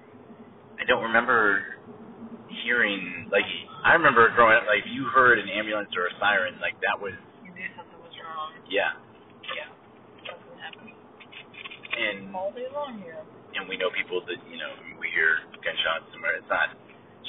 I 0.79 0.87
don't 0.87 1.03
remember 1.03 1.67
hearing 2.63 3.27
like 3.33 3.47
I 3.83 3.95
remember 3.99 4.31
growing 4.39 4.55
up. 4.55 4.65
Like 4.71 4.87
if 4.87 4.91
you 4.95 5.07
heard 5.11 5.39
an 5.43 5.49
ambulance 5.51 5.91
or 5.99 6.07
a 6.07 6.15
siren, 6.23 6.55
like 6.63 6.79
that 6.87 6.95
was 7.03 7.15
You 7.43 7.51
knew 7.51 7.67
something 7.75 7.99
was 7.99 8.15
wrong. 8.23 8.55
yeah. 8.71 8.95
Yeah. 8.95 9.14
Something 11.95 12.27
happened. 12.27 12.27
And 12.27 12.37
All 12.37 12.51
day 12.53 12.67
long 12.75 12.99
here. 13.01 13.23
and 13.55 13.69
we 13.71 13.79
know 13.79 13.89
people 13.95 14.19
that 14.27 14.39
you 14.51 14.59
know 14.59 14.73
we 14.99 15.07
hear 15.15 15.39
gunshots 15.63 16.11
somewhere. 16.13 16.35
It's 16.37 16.51
not 16.51 16.75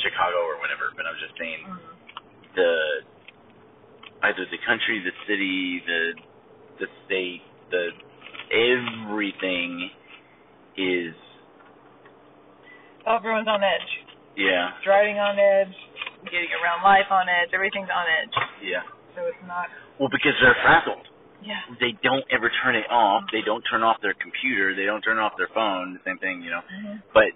Chicago 0.02 0.42
or 0.50 0.58
whatever, 0.60 0.90
but 0.98 1.06
I'm 1.06 1.18
just 1.22 1.38
saying 1.38 1.62
Mm-hmm. 1.70 2.58
the 2.58 2.72
either 4.26 4.44
the 4.50 4.62
country, 4.66 5.00
the 5.06 5.14
city, 5.30 5.82
the 5.86 6.02
the 6.82 6.88
state, 7.06 7.46
the 7.72 7.94
everything 8.52 9.90
is 10.78 11.14
Everyone's 13.06 13.48
on 13.48 13.62
edge. 13.62 13.92
yeah 14.36 14.74
Driving 14.84 15.22
on 15.22 15.38
edge. 15.38 15.76
Getting 16.26 16.50
around 16.58 16.82
life 16.82 17.06
on 17.14 17.30
edge. 17.30 17.54
Everything's 17.54 17.90
on 17.94 18.06
edge. 18.10 18.34
yeah. 18.66 18.82
So 19.14 19.30
it's 19.30 19.38
not. 19.46 19.70
Well, 20.02 20.10
because 20.10 20.34
they're 20.42 20.58
frazzled. 20.66 21.06
Yeah. 21.46 21.62
They 21.80 21.94
don't 22.02 22.26
ever 22.34 22.50
turn 22.64 22.76
it 22.76 22.90
off. 22.90 23.24
They 23.32 23.42
don't 23.46 23.62
turn 23.70 23.84
off 23.84 23.98
their 24.02 24.16
computer. 24.18 24.76
They 24.76 24.86
don't 24.86 25.02
turn 25.02 25.20
off 25.20 25.34
their 25.38 25.50
phone. 25.54 25.94
The 25.94 26.02
same 26.06 26.18
thing, 26.18 26.42
you 26.42 26.50
know. 26.50 26.62
hmm 26.66 26.98
But 27.14 27.30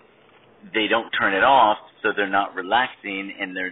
they 0.73 0.87
don't 0.89 1.09
turn 1.11 1.33
it 1.33 1.43
off, 1.43 1.77
so 2.01 2.09
they're 2.15 2.29
not 2.29 2.55
relaxing, 2.55 3.31
and 3.39 3.55
their 3.55 3.71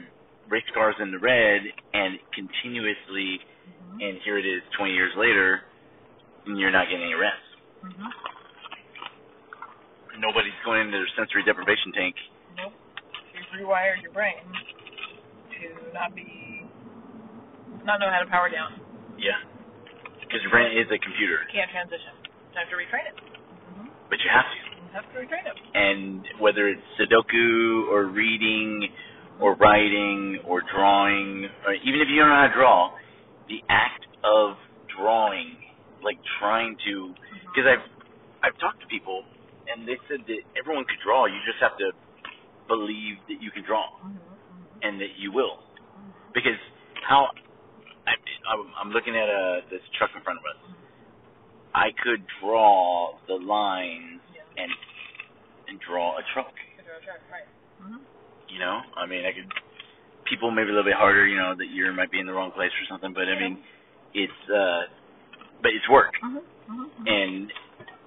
race 0.49 0.67
cars 0.73 0.95
in 1.01 1.11
the 1.11 1.19
red, 1.19 1.61
and 1.93 2.19
continuously. 2.33 3.41
hmm 3.65 4.01
And 4.01 4.21
here 4.23 4.37
it 4.37 4.45
is, 4.45 4.61
20 4.77 4.93
years 4.93 5.11
later, 5.17 5.61
and 6.45 6.57
you're 6.59 6.71
not 6.71 6.85
getting 6.85 7.03
any 7.03 7.15
rest. 7.17 7.41
hmm 7.81 8.05
Nobody's 10.19 10.57
going 10.65 10.81
into 10.81 10.97
their 10.97 11.09
sensory 11.17 11.43
deprivation 11.45 11.93
tank. 11.93 12.15
Nope. 12.57 12.73
You've 13.37 13.67
rewired 13.67 14.01
your 14.01 14.11
brain 14.11 14.41
to 14.41 15.93
not 15.93 16.15
be, 16.15 16.65
not 17.85 17.99
know 17.99 18.09
how 18.09 18.25
to 18.25 18.29
power 18.29 18.49
down. 18.49 18.81
Yeah. 19.19 19.37
Because 20.27 20.43
brain 20.51 20.75
is 20.77 20.87
a 20.91 20.99
computer, 20.99 21.47
You 21.47 21.63
can't 21.63 21.71
transition. 21.71 22.13
Time 22.53 22.67
to 22.69 22.75
retrain 22.75 23.07
it. 23.07 23.15
Mm-hmm. 23.15 23.87
but 24.11 24.19
you 24.19 24.29
have 24.31 24.47
to. 24.51 24.57
You 24.75 24.91
have 24.93 25.07
to 25.13 25.17
retrain 25.23 25.45
it. 25.47 25.55
and 25.73 26.21
whether 26.39 26.67
it's 26.67 26.83
Sudoku 26.99 27.87
or 27.91 28.07
reading 28.11 28.87
or 29.39 29.55
writing 29.55 30.39
or 30.45 30.61
drawing, 30.73 31.45
or 31.65 31.73
even 31.79 32.01
if 32.01 32.07
you 32.09 32.19
don't 32.19 32.29
know 32.29 32.41
how 32.41 32.47
to 32.49 32.53
draw, 32.57 32.79
the 33.47 33.61
act 33.69 34.03
of 34.25 34.57
drawing, 34.97 35.55
like 36.03 36.17
trying 36.39 36.75
to, 36.89 37.13
because 37.53 37.69
I've 37.69 37.85
I've 38.43 38.57
talked 38.59 38.81
to 38.81 38.87
people 38.87 39.23
and 39.69 39.87
they 39.87 39.97
said 40.09 40.23
that 40.27 40.41
everyone 40.57 40.85
could 40.89 40.99
draw. 41.05 41.25
You 41.27 41.37
just 41.45 41.59
have 41.61 41.77
to 41.77 41.91
believe 42.67 43.19
that 43.29 43.39
you 43.41 43.51
can 43.51 43.63
draw 43.63 43.85
Mm-hmm. 44.01 44.83
and 44.83 44.99
that 45.01 45.13
you 45.19 45.31
will, 45.31 45.59
because 46.33 46.57
how 47.07 47.27
I'm, 48.47 48.63
I'm 48.79 48.91
looking 48.95 49.15
at 49.15 49.27
uh 49.29 49.61
this 49.69 49.81
truck 49.97 50.11
in 50.15 50.21
front 50.23 50.39
of 50.39 50.45
us. 50.45 50.59
I 51.75 51.91
could 52.03 52.23
draw 52.41 53.13
the 53.27 53.35
lines 53.35 54.21
Yeah. 54.33 54.41
and 54.63 54.71
and 55.69 55.75
draw 55.83 56.17
a 56.17 56.23
truck. 56.33 56.53
Right. 57.31 57.43
Mm-hmm. 57.83 57.99
You 58.49 58.59
know, 58.59 58.79
I 58.95 59.05
mean, 59.05 59.25
I 59.27 59.31
could. 59.35 59.47
People 60.29 60.51
maybe 60.51 60.71
a 60.71 60.75
little 60.75 60.87
bit 60.87 60.95
harder. 60.99 61.27
You 61.27 61.37
know, 61.37 61.55
that 61.55 61.69
year 61.71 61.91
might 61.93 62.11
be 62.11 62.19
in 62.19 62.25
the 62.27 62.33
wrong 62.33 62.51
place 62.51 62.71
or 62.71 62.85
something. 62.89 63.13
But 63.13 63.27
I 63.31 63.35
mean, 63.39 63.59
it's 64.15 64.41
uh, 64.49 64.81
but 65.61 65.71
it's 65.75 65.87
work. 65.89 66.11
Mhm. 66.23 66.41
Mhm. 66.71 66.87
And 67.07 67.51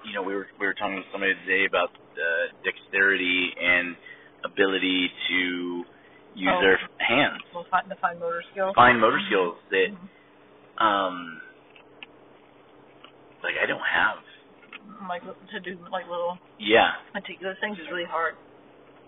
you 0.05 0.13
know, 0.15 0.23
we 0.23 0.35
were 0.35 0.49
we 0.59 0.67
were 0.67 0.75
talking 0.75 0.97
to 1.01 1.09
somebody 1.13 1.33
today 1.47 1.65
about 1.69 1.93
uh, 1.93 2.53
dexterity 2.65 3.53
and 3.61 3.97
ability 4.45 5.09
to 5.29 5.85
use 6.35 6.49
Oh. 6.53 6.61
their 6.61 6.79
hands, 6.99 7.43
Well, 7.55 7.67
fi- 7.71 7.83
the 7.89 7.97
fine 7.97 8.19
motor 8.21 8.43
skills. 8.53 8.73
fine 8.75 9.01
motor 9.01 9.21
skills 9.29 9.57
that 9.71 9.89
Mhm. 9.93 10.09
Um, 10.81 11.41
like 13.43 13.55
I 13.63 13.67
don't 13.67 13.81
have. 13.85 14.19
Like 15.09 15.23
to 15.23 15.61
do 15.61 15.79
like 15.93 16.07
little 16.09 16.39
Yeah. 16.59 16.93
meticulous 17.15 17.57
things 17.61 17.79
is 17.79 17.87
really 17.91 18.05
hard. 18.09 18.35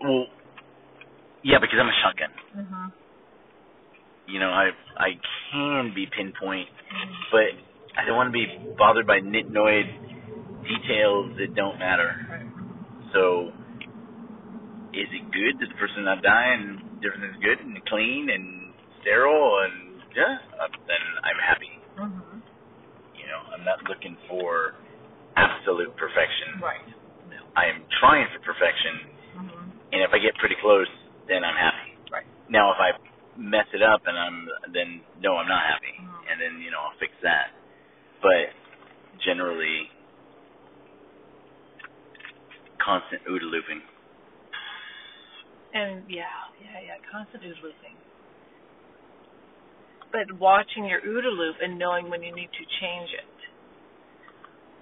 Well, 0.01 0.27
yeah, 1.43 1.59
because 1.61 1.79
I'm 1.81 1.89
a 1.89 1.99
shotgun. 2.03 2.33
Mhm. 2.57 2.93
You 4.27 4.39
know, 4.41 4.51
I 4.51 4.71
I 4.97 5.09
can 5.53 5.93
be 5.95 6.07
pinpoint, 6.07 6.69
Mm-hmm. 6.71 7.13
but 7.31 7.51
I 7.99 8.07
don't 8.07 8.17
want 8.17 8.29
to 8.29 8.33
be 8.33 8.47
bothered 8.79 9.07
by 9.07 9.21
nitnoid 9.21 9.87
details 10.65 11.37
that 11.39 11.55
don't 11.55 11.79
matter. 11.79 12.15
Right. 12.31 12.47
So, 13.13 13.53
is 14.95 15.09
it 15.13 15.25
good? 15.33 15.59
Does 15.61 15.69
the 15.69 15.75
person 15.77 16.05
not 16.05 16.23
die 16.23 16.55
and 16.57 16.81
everything's 17.05 17.43
good 17.43 17.59
and 17.61 17.85
clean 17.87 18.31
and 18.31 18.73
sterile 19.03 19.59
and 19.65 20.01
yeah? 20.17 20.39
Uh, 20.61 20.69
then 20.87 21.03
I'm 21.25 21.41
happy. 21.45 21.62
I'm 23.63 23.71
not 23.71 23.79
looking 23.87 24.19
for 24.27 24.75
absolute 25.39 25.95
perfection. 25.95 26.59
Right. 26.59 26.83
No. 27.31 27.39
I 27.55 27.71
am 27.71 27.87
trying 28.03 28.27
for 28.35 28.43
perfection, 28.43 29.07
Mhm. 29.39 29.71
and 29.93 30.03
if 30.03 30.11
I 30.13 30.19
get 30.19 30.35
pretty 30.37 30.57
close, 30.57 30.91
then 31.29 31.45
I'm 31.45 31.55
happy. 31.55 31.95
Right. 32.11 32.27
Now, 32.49 32.73
if 32.73 32.81
I 32.81 32.91
mess 33.37 33.67
it 33.73 33.83
up 33.83 34.03
and 34.07 34.19
I'm 34.19 34.51
then 34.75 35.01
no, 35.21 35.37
I'm 35.37 35.47
not 35.47 35.63
happy, 35.63 35.95
Mhm. 35.95 36.31
and 36.33 36.41
then 36.41 36.61
you 36.61 36.73
know 36.73 36.81
I'll 36.81 36.99
fix 36.99 37.15
that. 37.23 37.53
But 38.21 38.53
generally, 39.19 39.91
constant 42.79 43.25
OODA 43.27 43.45
looping. 43.47 43.83
And 45.73 46.11
yeah, 46.11 46.27
yeah, 46.59 46.81
yeah, 46.81 46.99
constant 47.11 47.45
OODA 47.45 47.63
looping. 47.63 47.97
But 50.11 50.33
watching 50.33 50.85
your 50.85 51.01
OODA 51.01 51.31
loop 51.31 51.61
and 51.63 51.79
knowing 51.79 52.11
when 52.11 52.23
you 52.25 52.33
need 52.35 52.53
to 52.53 52.65
change 52.81 53.13
it. 53.15 53.25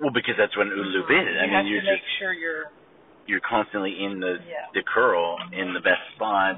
Well, 0.00 0.10
because 0.12 0.34
that's 0.38 0.56
what 0.56 0.66
an 0.66 0.72
OODA 0.72 0.92
loop 0.92 1.10
is. 1.10 1.28
You 1.28 1.38
I 1.38 1.46
have 1.52 1.64
mean, 1.64 1.72
you're 1.72 1.80
to 1.82 1.86
make 1.86 2.00
just 2.00 2.18
sure 2.18 2.32
you're 2.32 2.72
you're 3.26 3.44
constantly 3.48 3.92
in 4.00 4.18
the 4.18 4.40
yeah. 4.48 4.72
the 4.74 4.82
curl 4.82 5.36
in 5.52 5.74
the 5.74 5.80
best 5.80 6.00
spot, 6.16 6.56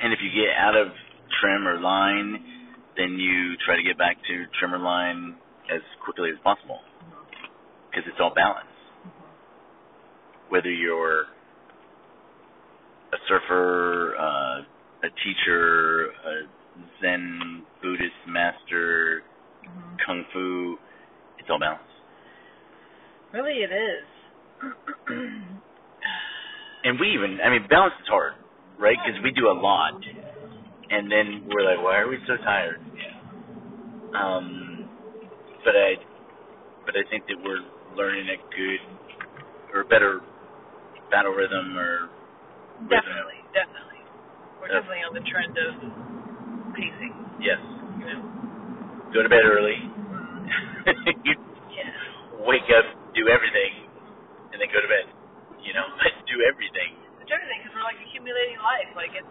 and 0.00 0.12
if 0.12 0.18
you 0.22 0.30
get 0.32 0.56
out 0.56 0.76
of 0.76 0.88
trim 1.40 1.68
or 1.68 1.78
line, 1.80 2.42
then 2.96 3.18
you 3.18 3.56
try 3.64 3.76
to 3.76 3.82
get 3.82 3.98
back 3.98 4.16
to 4.26 4.44
trim 4.58 4.74
or 4.74 4.78
line 4.78 5.36
as 5.72 5.80
quickly 6.02 6.30
as 6.30 6.38
possible 6.42 6.80
because 7.90 8.04
it's 8.08 8.18
all 8.20 8.32
balance. 8.34 8.66
Whether 10.48 10.70
you're 10.70 11.22
a 13.12 13.18
surfer, 13.28 14.16
uh, 14.16 15.06
a 15.06 15.10
teacher, 15.22 16.06
a 16.06 16.34
Zen 17.00 17.62
Buddhist 17.82 18.22
master, 18.26 19.22
Mhm. 19.68 20.00
kung 20.06 20.24
fu, 20.32 20.78
it's 21.38 21.48
all 21.50 21.58
balance. 21.60 21.82
Really, 23.32 23.62
it 23.62 23.72
is. 23.72 24.08
And 26.84 26.98
we 26.98 27.12
even, 27.12 27.40
I 27.44 27.50
mean, 27.50 27.66
balance 27.68 27.94
is 28.00 28.08
hard, 28.08 28.34
right? 28.78 28.96
Because 29.04 29.20
we 29.22 29.32
do 29.32 29.48
a 29.50 29.56
lot, 29.58 29.94
and 30.90 31.12
then 31.12 31.44
we're 31.48 31.64
like, 31.64 31.82
why 31.84 31.98
are 31.98 32.08
we 32.08 32.18
so 32.26 32.36
tired? 32.44 32.80
Yeah. 32.96 33.20
Um, 34.16 34.88
but 35.64 35.76
I, 35.76 35.94
but 36.86 36.94
I 36.96 37.04
think 37.10 37.26
that 37.28 37.36
we're 37.44 37.60
learning 37.96 38.28
a 38.30 38.38
good 38.56 38.80
or 39.74 39.84
better 39.84 40.20
battle 41.10 41.32
rhythm 41.32 41.76
or 41.76 42.08
rhythm. 42.80 42.88
definitely, 42.90 43.40
definitely. 43.52 44.00
We're 44.60 44.68
Yeah. 44.68 44.80
definitely 44.80 45.04
on 45.04 45.14
the 45.14 45.24
trend 45.28 45.58
of 45.58 45.74
pacing. 46.74 47.14
Yes. 47.42 47.60
You 47.98 48.06
know. 48.06 48.39
Go 49.10 49.22
to 49.26 49.30
bed 49.30 49.42
early. 49.42 49.74
Mm-hmm. 49.74 51.18
you 51.26 51.34
Yeah. 51.74 51.90
wake 52.46 52.66
up, 52.74 52.86
do 53.14 53.26
everything, 53.26 53.90
and 54.54 54.58
then 54.62 54.70
go 54.70 54.78
to 54.80 54.90
bed. 54.90 55.06
You 55.62 55.74
know, 55.74 55.86
do 56.30 56.36
everything. 56.46 56.94
It's 57.22 57.30
everything 57.30 57.58
because 57.62 57.74
we're 57.74 57.86
like 57.86 57.98
accumulating 58.06 58.58
life. 58.62 58.90
Like 58.94 59.12
it's 59.18 59.28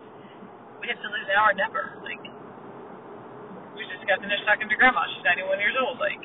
we 0.83 0.87
have 0.91 0.99
to 0.99 1.09
live 1.11 1.25
now 1.31 1.47
or 1.47 1.55
never. 1.55 1.95
Like 2.03 2.19
we 3.75 3.81
just 3.87 4.03
got 4.07 4.19
finished 4.19 4.43
talking 4.43 4.67
to 4.67 4.75
grandma. 4.75 5.07
She's 5.15 5.23
91 5.23 5.59
years 5.63 5.75
old. 5.79 5.95
Like 5.99 6.19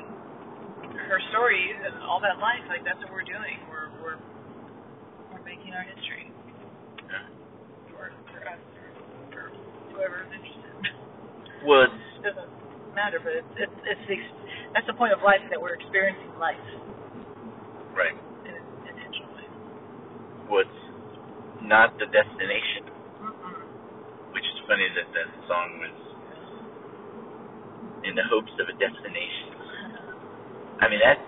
her 1.07 1.19
stories 1.31 1.75
and 1.79 2.03
all 2.03 2.19
that 2.23 2.39
life. 2.43 2.63
Like 2.67 2.83
that's 2.83 2.99
what 3.07 3.11
we're 3.15 3.27
doing. 3.27 3.55
We're 3.71 3.87
we're 4.03 4.19
we're 5.31 5.43
making 5.47 5.71
our 5.71 5.83
history 5.87 6.27
Yeah. 7.07 7.23
for 7.91 8.11
for 8.35 8.39
us 8.51 8.59
or 8.59 8.87
for 9.31 9.43
whoever 9.95 10.27
is 10.27 10.31
interested. 10.35 10.75
Well, 11.63 11.87
it's, 11.87 12.03
It 12.19 12.23
doesn't 12.33 12.51
matter, 12.95 13.19
but 13.19 13.35
it's 13.35 13.53
it's, 13.59 13.77
it's 13.85 14.05
the, 14.07 14.17
that's 14.73 14.87
the 14.87 14.97
point 14.97 15.11
of 15.11 15.19
life 15.21 15.43
that 15.51 15.59
we're 15.59 15.75
experiencing 15.75 16.31
life 16.39 16.59
right. 17.95 18.15
in 18.47 18.53
an 18.55 18.65
intentional 18.87 19.31
way. 19.35 19.47
Well, 20.47 20.63
it's 20.63 20.81
not 21.63 21.95
the 21.99 22.07
destination, 22.11 22.87
Mm-mm. 23.23 23.55
which 24.35 24.47
is 24.47 24.57
funny 24.67 24.87
that 24.95 25.07
that 25.11 25.29
song 25.47 25.69
was 25.83 25.97
in 28.07 28.13
the 28.13 28.25
hopes 28.29 28.53
of 28.59 28.67
a 28.71 28.75
destination. 28.79 29.51
I 30.83 30.87
mean, 30.91 31.03
that 31.03 31.19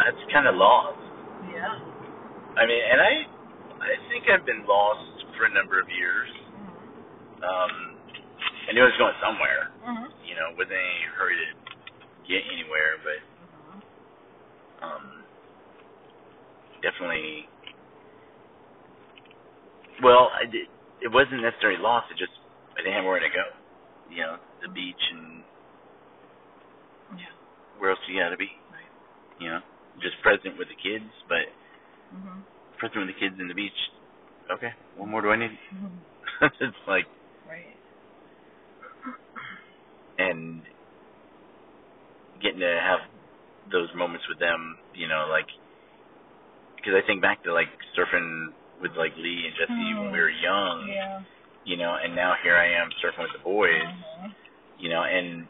that's 0.00 0.22
kind 0.32 0.48
of 0.48 0.56
lost. 0.56 1.00
Yeah. 1.48 1.78
I 2.56 2.64
mean, 2.66 2.82
and 2.82 3.00
I 3.00 3.12
I 3.84 3.94
think 4.08 4.26
I've 4.32 4.46
been 4.48 4.64
lost 4.64 5.24
for 5.36 5.44
a 5.46 5.52
number 5.52 5.78
of 5.78 5.86
years. 5.92 6.30
Mm-hmm. 6.32 7.44
Um, 7.44 7.74
I 8.64 8.72
knew 8.72 8.80
I 8.80 8.88
was 8.88 8.98
going 8.98 9.18
somewhere. 9.20 9.62
Mm-hmm. 9.84 10.08
You 10.34 10.40
know, 10.42 10.50
wasn't 10.58 10.74
any 10.82 11.06
hurry 11.14 11.38
to 11.38 11.48
get 12.26 12.42
anywhere, 12.50 12.98
but 13.06 13.20
um, 14.84 15.24
definitely. 16.82 17.46
Well, 20.02 20.30
I 20.34 20.46
did. 20.50 20.66
It 21.02 21.12
wasn't 21.12 21.42
necessarily 21.42 21.80
lost. 21.80 22.10
It 22.10 22.18
just 22.18 22.34
I 22.78 22.82
didn't 22.82 22.94
have 22.98 23.06
where 23.06 23.20
to 23.20 23.30
go. 23.30 23.46
You 24.10 24.22
know, 24.22 24.36
the 24.62 24.70
beach 24.74 25.00
and 25.12 25.44
Yeah. 27.18 27.32
where 27.78 27.90
else 27.90 28.00
you 28.08 28.18
gotta 28.20 28.36
be. 28.38 28.50
Right. 28.72 28.90
You 29.40 29.50
know, 29.50 29.60
just 30.02 30.20
present 30.22 30.58
with 30.58 30.68
the 30.68 30.76
kids, 30.82 31.10
but 31.28 31.46
Mm-hmm. 32.14 32.40
present 32.78 33.06
with 33.06 33.14
the 33.14 33.20
kids 33.20 33.36
and 33.38 33.50
the 33.50 33.54
beach. 33.54 33.76
Okay, 34.52 34.72
what 34.96 35.08
more 35.08 35.22
do 35.22 35.30
I 35.30 35.36
need? 35.36 35.58
Mm-hmm. 35.74 36.46
it's 36.60 36.76
like. 36.88 37.06
And 40.18 40.62
getting 42.42 42.60
to 42.60 42.80
have 42.80 43.00
those 43.70 43.88
moments 43.94 44.26
with 44.28 44.38
them, 44.38 44.78
you 44.94 45.08
know, 45.08 45.26
like, 45.30 45.46
because 46.76 46.94
I 47.02 47.06
think 47.06 47.22
back 47.22 47.42
to 47.44 47.52
like 47.52 47.68
surfing 47.96 48.52
with 48.80 48.92
like 48.96 49.16
Lee 49.16 49.46
and 49.48 49.54
Jesse 49.56 49.94
when 49.94 50.12
we 50.12 50.18
were 50.20 50.30
young, 50.30 50.88
Yeah. 50.88 51.22
you 51.64 51.76
know, 51.76 51.94
and 51.96 52.14
now 52.14 52.34
here 52.42 52.56
I 52.56 52.68
am 52.76 52.90
surfing 53.02 53.22
with 53.24 53.32
the 53.32 53.38
boys, 53.44 53.88
Mhm. 54.20 54.34
you 54.78 54.88
know, 54.90 55.02
and 55.02 55.48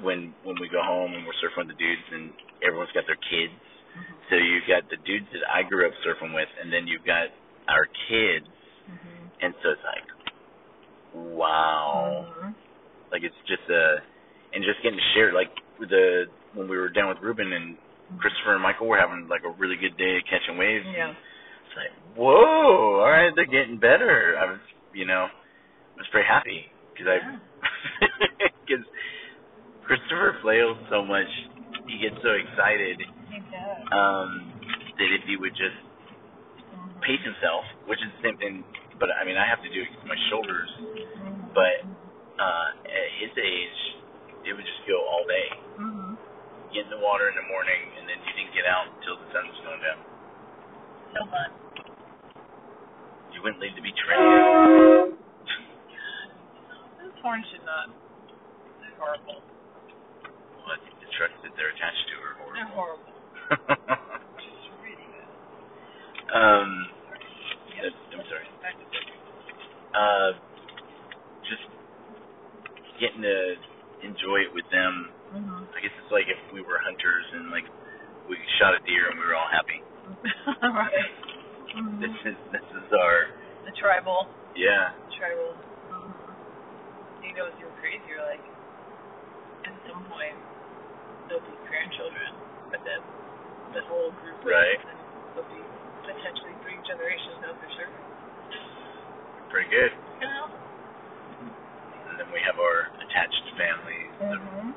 when 0.00 0.34
when 0.44 0.56
we 0.60 0.68
go 0.68 0.82
home 0.82 1.12
and 1.14 1.26
we're 1.26 1.34
surfing 1.42 1.66
with 1.66 1.68
the 1.68 1.74
dudes 1.74 2.02
and 2.12 2.34
everyone's 2.62 2.92
got 2.92 3.06
their 3.06 3.16
kids, 3.16 3.52
Mhm. 3.96 4.14
so 4.30 4.36
you've 4.36 4.66
got 4.66 4.88
the 4.88 4.96
dudes 4.98 5.26
that 5.32 5.42
I 5.50 5.62
grew 5.64 5.86
up 5.86 5.94
surfing 6.04 6.32
with, 6.34 6.48
and 6.60 6.72
then 6.72 6.86
you've 6.86 7.04
got 7.04 7.28
our 7.68 7.86
kids, 8.08 8.46
Mhm. 8.88 9.30
and 9.40 9.54
so 9.62 9.70
it's 9.70 9.84
like, 9.84 10.06
wow. 11.12 12.26
Mhm. 12.38 12.54
Like 13.12 13.22
it's 13.22 13.36
just 13.46 13.64
uh 13.70 13.96
and 14.54 14.64
just 14.64 14.82
getting 14.82 14.98
to 14.98 15.08
share 15.14 15.32
like 15.32 15.50
the 15.78 16.26
when 16.54 16.68
we 16.68 16.76
were 16.76 16.88
down 16.90 17.08
with 17.08 17.18
Ruben 17.22 17.52
and 17.52 17.76
Christopher 18.20 18.54
and 18.54 18.62
Michael 18.62 18.86
were 18.88 18.98
having 18.98 19.28
like 19.30 19.42
a 19.44 19.54
really 19.58 19.76
good 19.76 19.96
day 19.96 20.18
catching 20.28 20.58
waves. 20.58 20.86
Yeah. 20.96 21.10
It's 21.12 21.76
like 21.76 21.92
whoa, 22.16 23.00
all 23.00 23.10
right, 23.10 23.32
they're 23.34 23.46
getting 23.46 23.78
better. 23.78 24.36
I 24.40 24.46
was 24.52 24.60
you 24.92 25.06
know 25.06 25.26
I 25.26 25.98
was 25.98 26.08
very 26.12 26.26
happy 26.26 26.66
because. 26.94 27.08
I 27.10 27.18
because 28.66 28.84
Christopher 29.86 30.38
flails 30.42 30.78
so 30.90 31.04
much, 31.04 31.26
he 31.86 31.98
gets 31.98 32.16
so 32.22 32.30
excited 32.38 33.00
He 33.00 33.38
does. 33.50 33.86
um 33.92 34.54
that 34.98 35.10
if 35.12 35.22
he 35.26 35.36
would 35.36 35.52
just 35.56 35.76
Mhm. 36.70 37.00
pace 37.02 37.22
himself, 37.24 37.64
which 37.86 37.98
is 38.02 38.10
the 38.20 38.22
same 38.28 38.36
thing, 38.38 38.64
but 39.00 39.08
I 39.10 39.24
mean 39.24 39.36
I 39.36 39.46
have 39.46 39.62
to 39.62 39.70
do 39.70 39.82
it 39.82 39.90
with 39.98 40.06
my 40.06 40.16
shoulders, 40.30 40.70
Mhm. 40.78 41.52
but 41.54 41.74
uh, 42.40 42.68
at 42.88 43.08
his 43.20 43.32
age, 43.36 43.80
it 44.48 44.52
would 44.56 44.64
just 44.64 44.82
go 44.88 44.96
all 45.04 45.24
day. 45.28 45.48
Mhm. 45.76 46.16
Get 46.72 46.84
in 46.88 46.90
the 46.90 47.02
water 47.04 47.28
in 47.28 47.36
the 47.36 47.46
morning, 47.52 47.82
and 47.98 48.08
then 48.08 48.16
you 48.24 48.32
didn't 48.32 48.54
get 48.54 48.64
out 48.64 48.86
until 48.96 49.16
the 49.20 49.28
sun 49.34 49.44
was 49.48 49.58
going 49.60 49.82
down. 49.84 50.00
So 51.12 51.20
fun. 51.28 51.50
You 53.34 53.42
wouldn't 53.42 53.60
leave 53.60 53.74
the 53.74 53.82
beach 53.82 53.98
for 54.06 54.14
fun. 54.14 55.18
horns 57.20 57.44
should 57.52 57.64
not. 57.68 57.90
They're 58.80 58.96
horrible. 58.96 59.42
Well, 60.64 60.72
I 60.72 60.78
think 60.80 60.96
the 61.04 61.10
trucks 61.20 61.36
that 61.44 61.52
they're 61.52 61.68
attached 61.76 62.04
to 62.08 62.14
are 62.16 62.32
They're 62.56 62.64
horrible. 62.72 63.12
horrible. 63.68 64.40
Just 64.40 64.72
really 64.80 65.04
bad. 65.12 65.28
um, 66.32 66.88
Yes. 67.76 67.92
I'm 68.12 68.24
sorry. 68.28 68.48
Back 68.64 68.76
to. 68.80 68.84
Uh, 69.92 70.30
getting 73.00 73.22
to 73.24 73.36
enjoy 74.04 74.44
it 74.46 74.52
with 74.54 74.68
them. 74.70 75.10
Mhm. 75.34 75.66
I 75.76 75.78
guess 75.80 75.94
it's 75.98 76.12
like 76.12 76.28
if 76.28 76.38
we 76.52 76.60
were 76.62 76.78
hunters 76.84 77.26
and 77.34 77.50
like 77.50 77.64
we 78.28 78.36
shot 78.60 78.74
a 78.76 78.80
deer 78.86 79.08
and 79.10 79.18
we 79.18 79.24
were 79.26 79.34
all 79.34 79.48
happy. 79.50 79.80
right. 80.62 81.10
Mhm. 81.74 82.00
This 82.00 82.16
is 82.28 82.36
this 82.52 82.66
is 82.76 82.86
our 82.92 83.16
the 83.64 83.72
tribal. 83.78 84.28
yeah. 84.56 84.92
Tribal. 85.16 85.54
Mhm. 85.90 86.12
You 87.24 87.32
know, 87.36 87.46
it's 87.46 87.58
even 87.60 87.72
crazier. 87.80 88.20
Like, 88.26 88.42
at 89.68 89.74
some 89.86 90.02
point, 90.08 90.34
there'll 91.28 91.44
be 91.44 91.54
grandchildren, 91.68 92.32
but 92.72 92.80
then 92.84 93.00
the 93.76 93.82
whole 93.86 94.10
group, 94.24 94.40
Right. 94.44 94.80
and 94.80 94.98
there'll 95.36 95.46
be 95.52 95.62
potentially 96.08 96.54
three 96.64 96.78
generations 96.88 97.38
of 97.46 97.54
their 97.60 97.70
service. 97.76 98.06
Pretty 99.50 99.68
good. 99.70 99.92
You 100.20 100.26
know. 100.26 100.50
And 102.20 102.28
then 102.28 102.34
we 102.36 102.40
have 102.44 102.60
our 102.60 102.92
attached 103.00 103.44
families, 103.56 104.12
Mhm. 104.20 104.74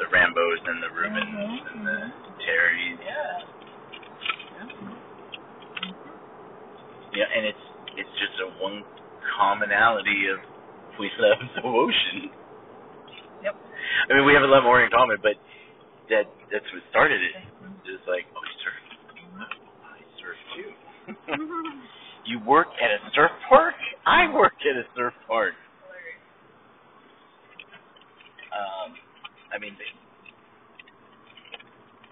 the, 0.00 0.04
the 0.04 0.06
Rambos 0.08 0.60
and 0.64 0.82
the 0.82 0.90
Rubens 0.96 1.28
Mhm, 1.28 1.72
and 1.76 1.86
the 1.86 2.12
Terrys. 2.40 2.98
Yeah. 3.04 3.42
Yeah, 7.12 7.26
and 7.36 7.46
it's 7.46 7.64
it's 7.96 8.10
just 8.18 8.40
a 8.40 8.48
one 8.62 8.84
commonality 9.36 10.28
of 10.28 10.40
we 10.98 11.10
love 11.18 11.38
the 11.56 11.62
ocean. 11.64 12.30
Yep. 13.42 13.56
I 14.10 14.14
mean, 14.14 14.24
we 14.24 14.32
have 14.34 14.42
a 14.42 14.46
lot 14.48 14.64
more 14.64 14.82
in 14.82 14.90
common, 14.90 15.18
but 15.22 15.36
that 16.08 16.24
that's 16.50 16.66
what 16.72 16.82
started 16.90 17.20
it. 17.20 17.34
Just 17.84 18.08
like, 18.08 18.24
oh, 18.36 18.40
you 18.40 18.56
surf. 18.64 18.74
I 19.84 20.00
surf 20.20 20.38
too. 20.56 20.72
you 22.24 22.40
work 22.40 22.68
at 22.80 22.90
a 22.90 23.10
surf 23.14 23.32
park? 23.48 23.74
I 24.06 24.32
work 24.32 24.54
at 24.64 24.76
a 24.76 24.84
surf 24.96 25.14
park. 25.28 25.54
Um, 28.56 28.96
I 29.52 29.58
mean, 29.58 29.76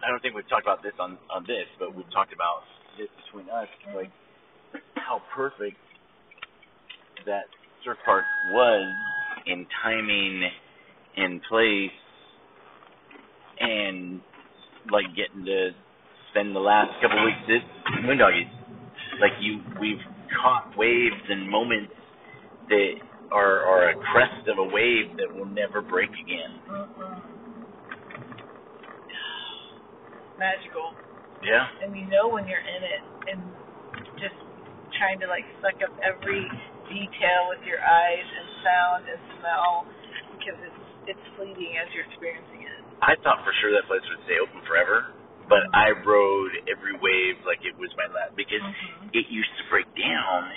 I 0.05 0.11
don't 0.11 0.21
think 0.21 0.35
we've 0.35 0.49
talked 0.49 0.65
about 0.65 0.83
this 0.83 0.93
on 1.01 1.19
on 1.33 1.45
this, 1.49 1.65
but 1.79 1.95
we've 1.97 2.11
talked 2.13 2.33
about 2.33 2.63
this 2.99 3.09
between 3.25 3.49
us, 3.49 3.69
like 3.97 4.13
how 4.97 5.23
perfect 5.35 5.77
that 7.27 7.45
surf 7.85 7.97
park 8.05 8.25
was 8.53 8.95
in 9.47 9.67
timing, 9.83 10.43
in 11.17 11.41
place, 11.49 11.91
and 13.61 14.21
like 14.91 15.07
getting 15.17 15.45
to 15.47 15.71
spend 16.31 16.55
the 16.55 16.61
last 16.61 16.91
couple 17.01 17.19
of 17.19 17.25
weeks 17.25 17.63
at 17.63 18.05
Moondoggies. 18.05 18.51
Like 19.21 19.33
you, 19.41 19.61
we've 19.81 20.03
caught 20.43 20.77
waves 20.77 21.15
and 21.29 21.49
moments 21.49 21.93
that 22.69 22.93
are 23.35 23.67
are 23.67 23.91
a 23.91 23.95
crest 24.15 24.47
of 24.47 24.59
a 24.63 24.69
wave 24.71 25.11
that 25.19 25.27
will 25.35 25.51
never 25.51 25.83
break 25.83 26.11
again. 26.15 26.53
Mhm. 26.71 27.23
Magical. 30.39 30.95
Yeah. 31.45 31.69
and 31.85 31.93
you 31.93 32.07
know 32.09 32.29
when 32.33 32.49
you're 32.49 32.65
in 32.65 32.83
it 32.83 33.03
and 33.29 33.41
just 34.17 34.33
trying 34.97 35.21
to 35.21 35.29
like 35.29 35.45
suck 35.61 35.77
up 35.85 35.93
every 36.01 36.41
detail 36.89 37.53
with 37.53 37.61
your 37.69 37.85
eyes 37.85 38.25
and 38.25 38.47
sound 38.65 39.03
and 39.13 39.21
smell 39.41 39.85
because 40.41 40.57
it's 40.65 40.83
it's 41.13 41.25
fleeting 41.37 41.77
as 41.77 41.93
you're 41.93 42.09
experiencing 42.09 42.65
it. 42.65 42.81
I 43.05 43.13
thought 43.21 43.45
for 43.45 43.53
sure 43.61 43.77
that 43.77 43.85
place 43.93 44.01
would 44.09 44.25
stay 44.25 44.41
open 44.41 44.65
forever, 44.65 45.13
but 45.53 45.69
I 45.77 45.93
rode 45.93 46.53
every 46.73 46.97
wave 46.97 47.37
like 47.45 47.61
it 47.69 47.77
was 47.77 47.93
my 48.01 48.09
last 48.09 48.33
because 48.41 48.65
Mhm. 48.65 49.13
it 49.13 49.29
used 49.29 49.53
to 49.61 49.65
break 49.69 49.87
down. 50.01 50.49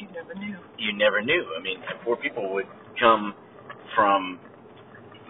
You 0.00 0.08
never 0.14 0.34
knew. 0.34 0.56
You 0.78 0.92
never 0.96 1.22
knew. 1.22 1.44
I 1.58 1.62
mean, 1.62 1.78
poor 2.04 2.16
people 2.16 2.52
would 2.54 2.66
come 3.00 3.34
from 3.94 4.38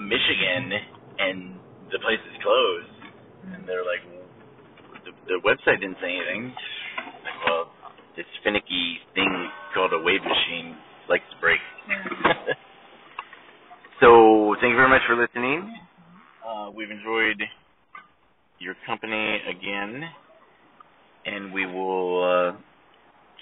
Michigan 0.00 0.72
and 1.18 1.58
the 1.90 1.98
place 1.98 2.20
is 2.20 2.36
closed, 2.42 2.96
and 3.54 3.66
they're 3.66 3.84
like, 3.84 4.04
the, 5.04 5.12
the 5.26 5.40
website 5.42 5.80
didn't 5.80 5.98
say 6.00 6.14
anything. 6.14 6.54
Like, 7.24 7.38
well, 7.46 7.70
this 8.16 8.26
finicky 8.44 8.98
thing 9.14 9.50
called 9.74 9.92
a 9.92 9.98
wave 10.02 10.22
machine 10.22 10.76
likes 11.08 11.24
to 11.32 11.40
break. 11.40 11.60
so, 14.00 14.54
thank 14.60 14.72
you 14.72 14.76
very 14.76 14.88
much 14.88 15.02
for 15.08 15.16
listening. 15.16 15.74
Uh, 16.46 16.70
we've 16.70 16.90
enjoyed 16.90 17.42
your 18.58 18.74
company 18.86 19.40
again, 19.48 20.10
and 21.26 21.52
we 21.52 21.66
will 21.66 22.22
uh, 22.22 22.52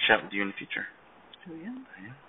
chat 0.06 0.22
with 0.22 0.32
you 0.32 0.42
in 0.42 0.48
the 0.48 0.54
future. 0.54 0.86
Oh 1.48 1.54
yeah. 1.54 1.72
Yeah. 2.02 2.25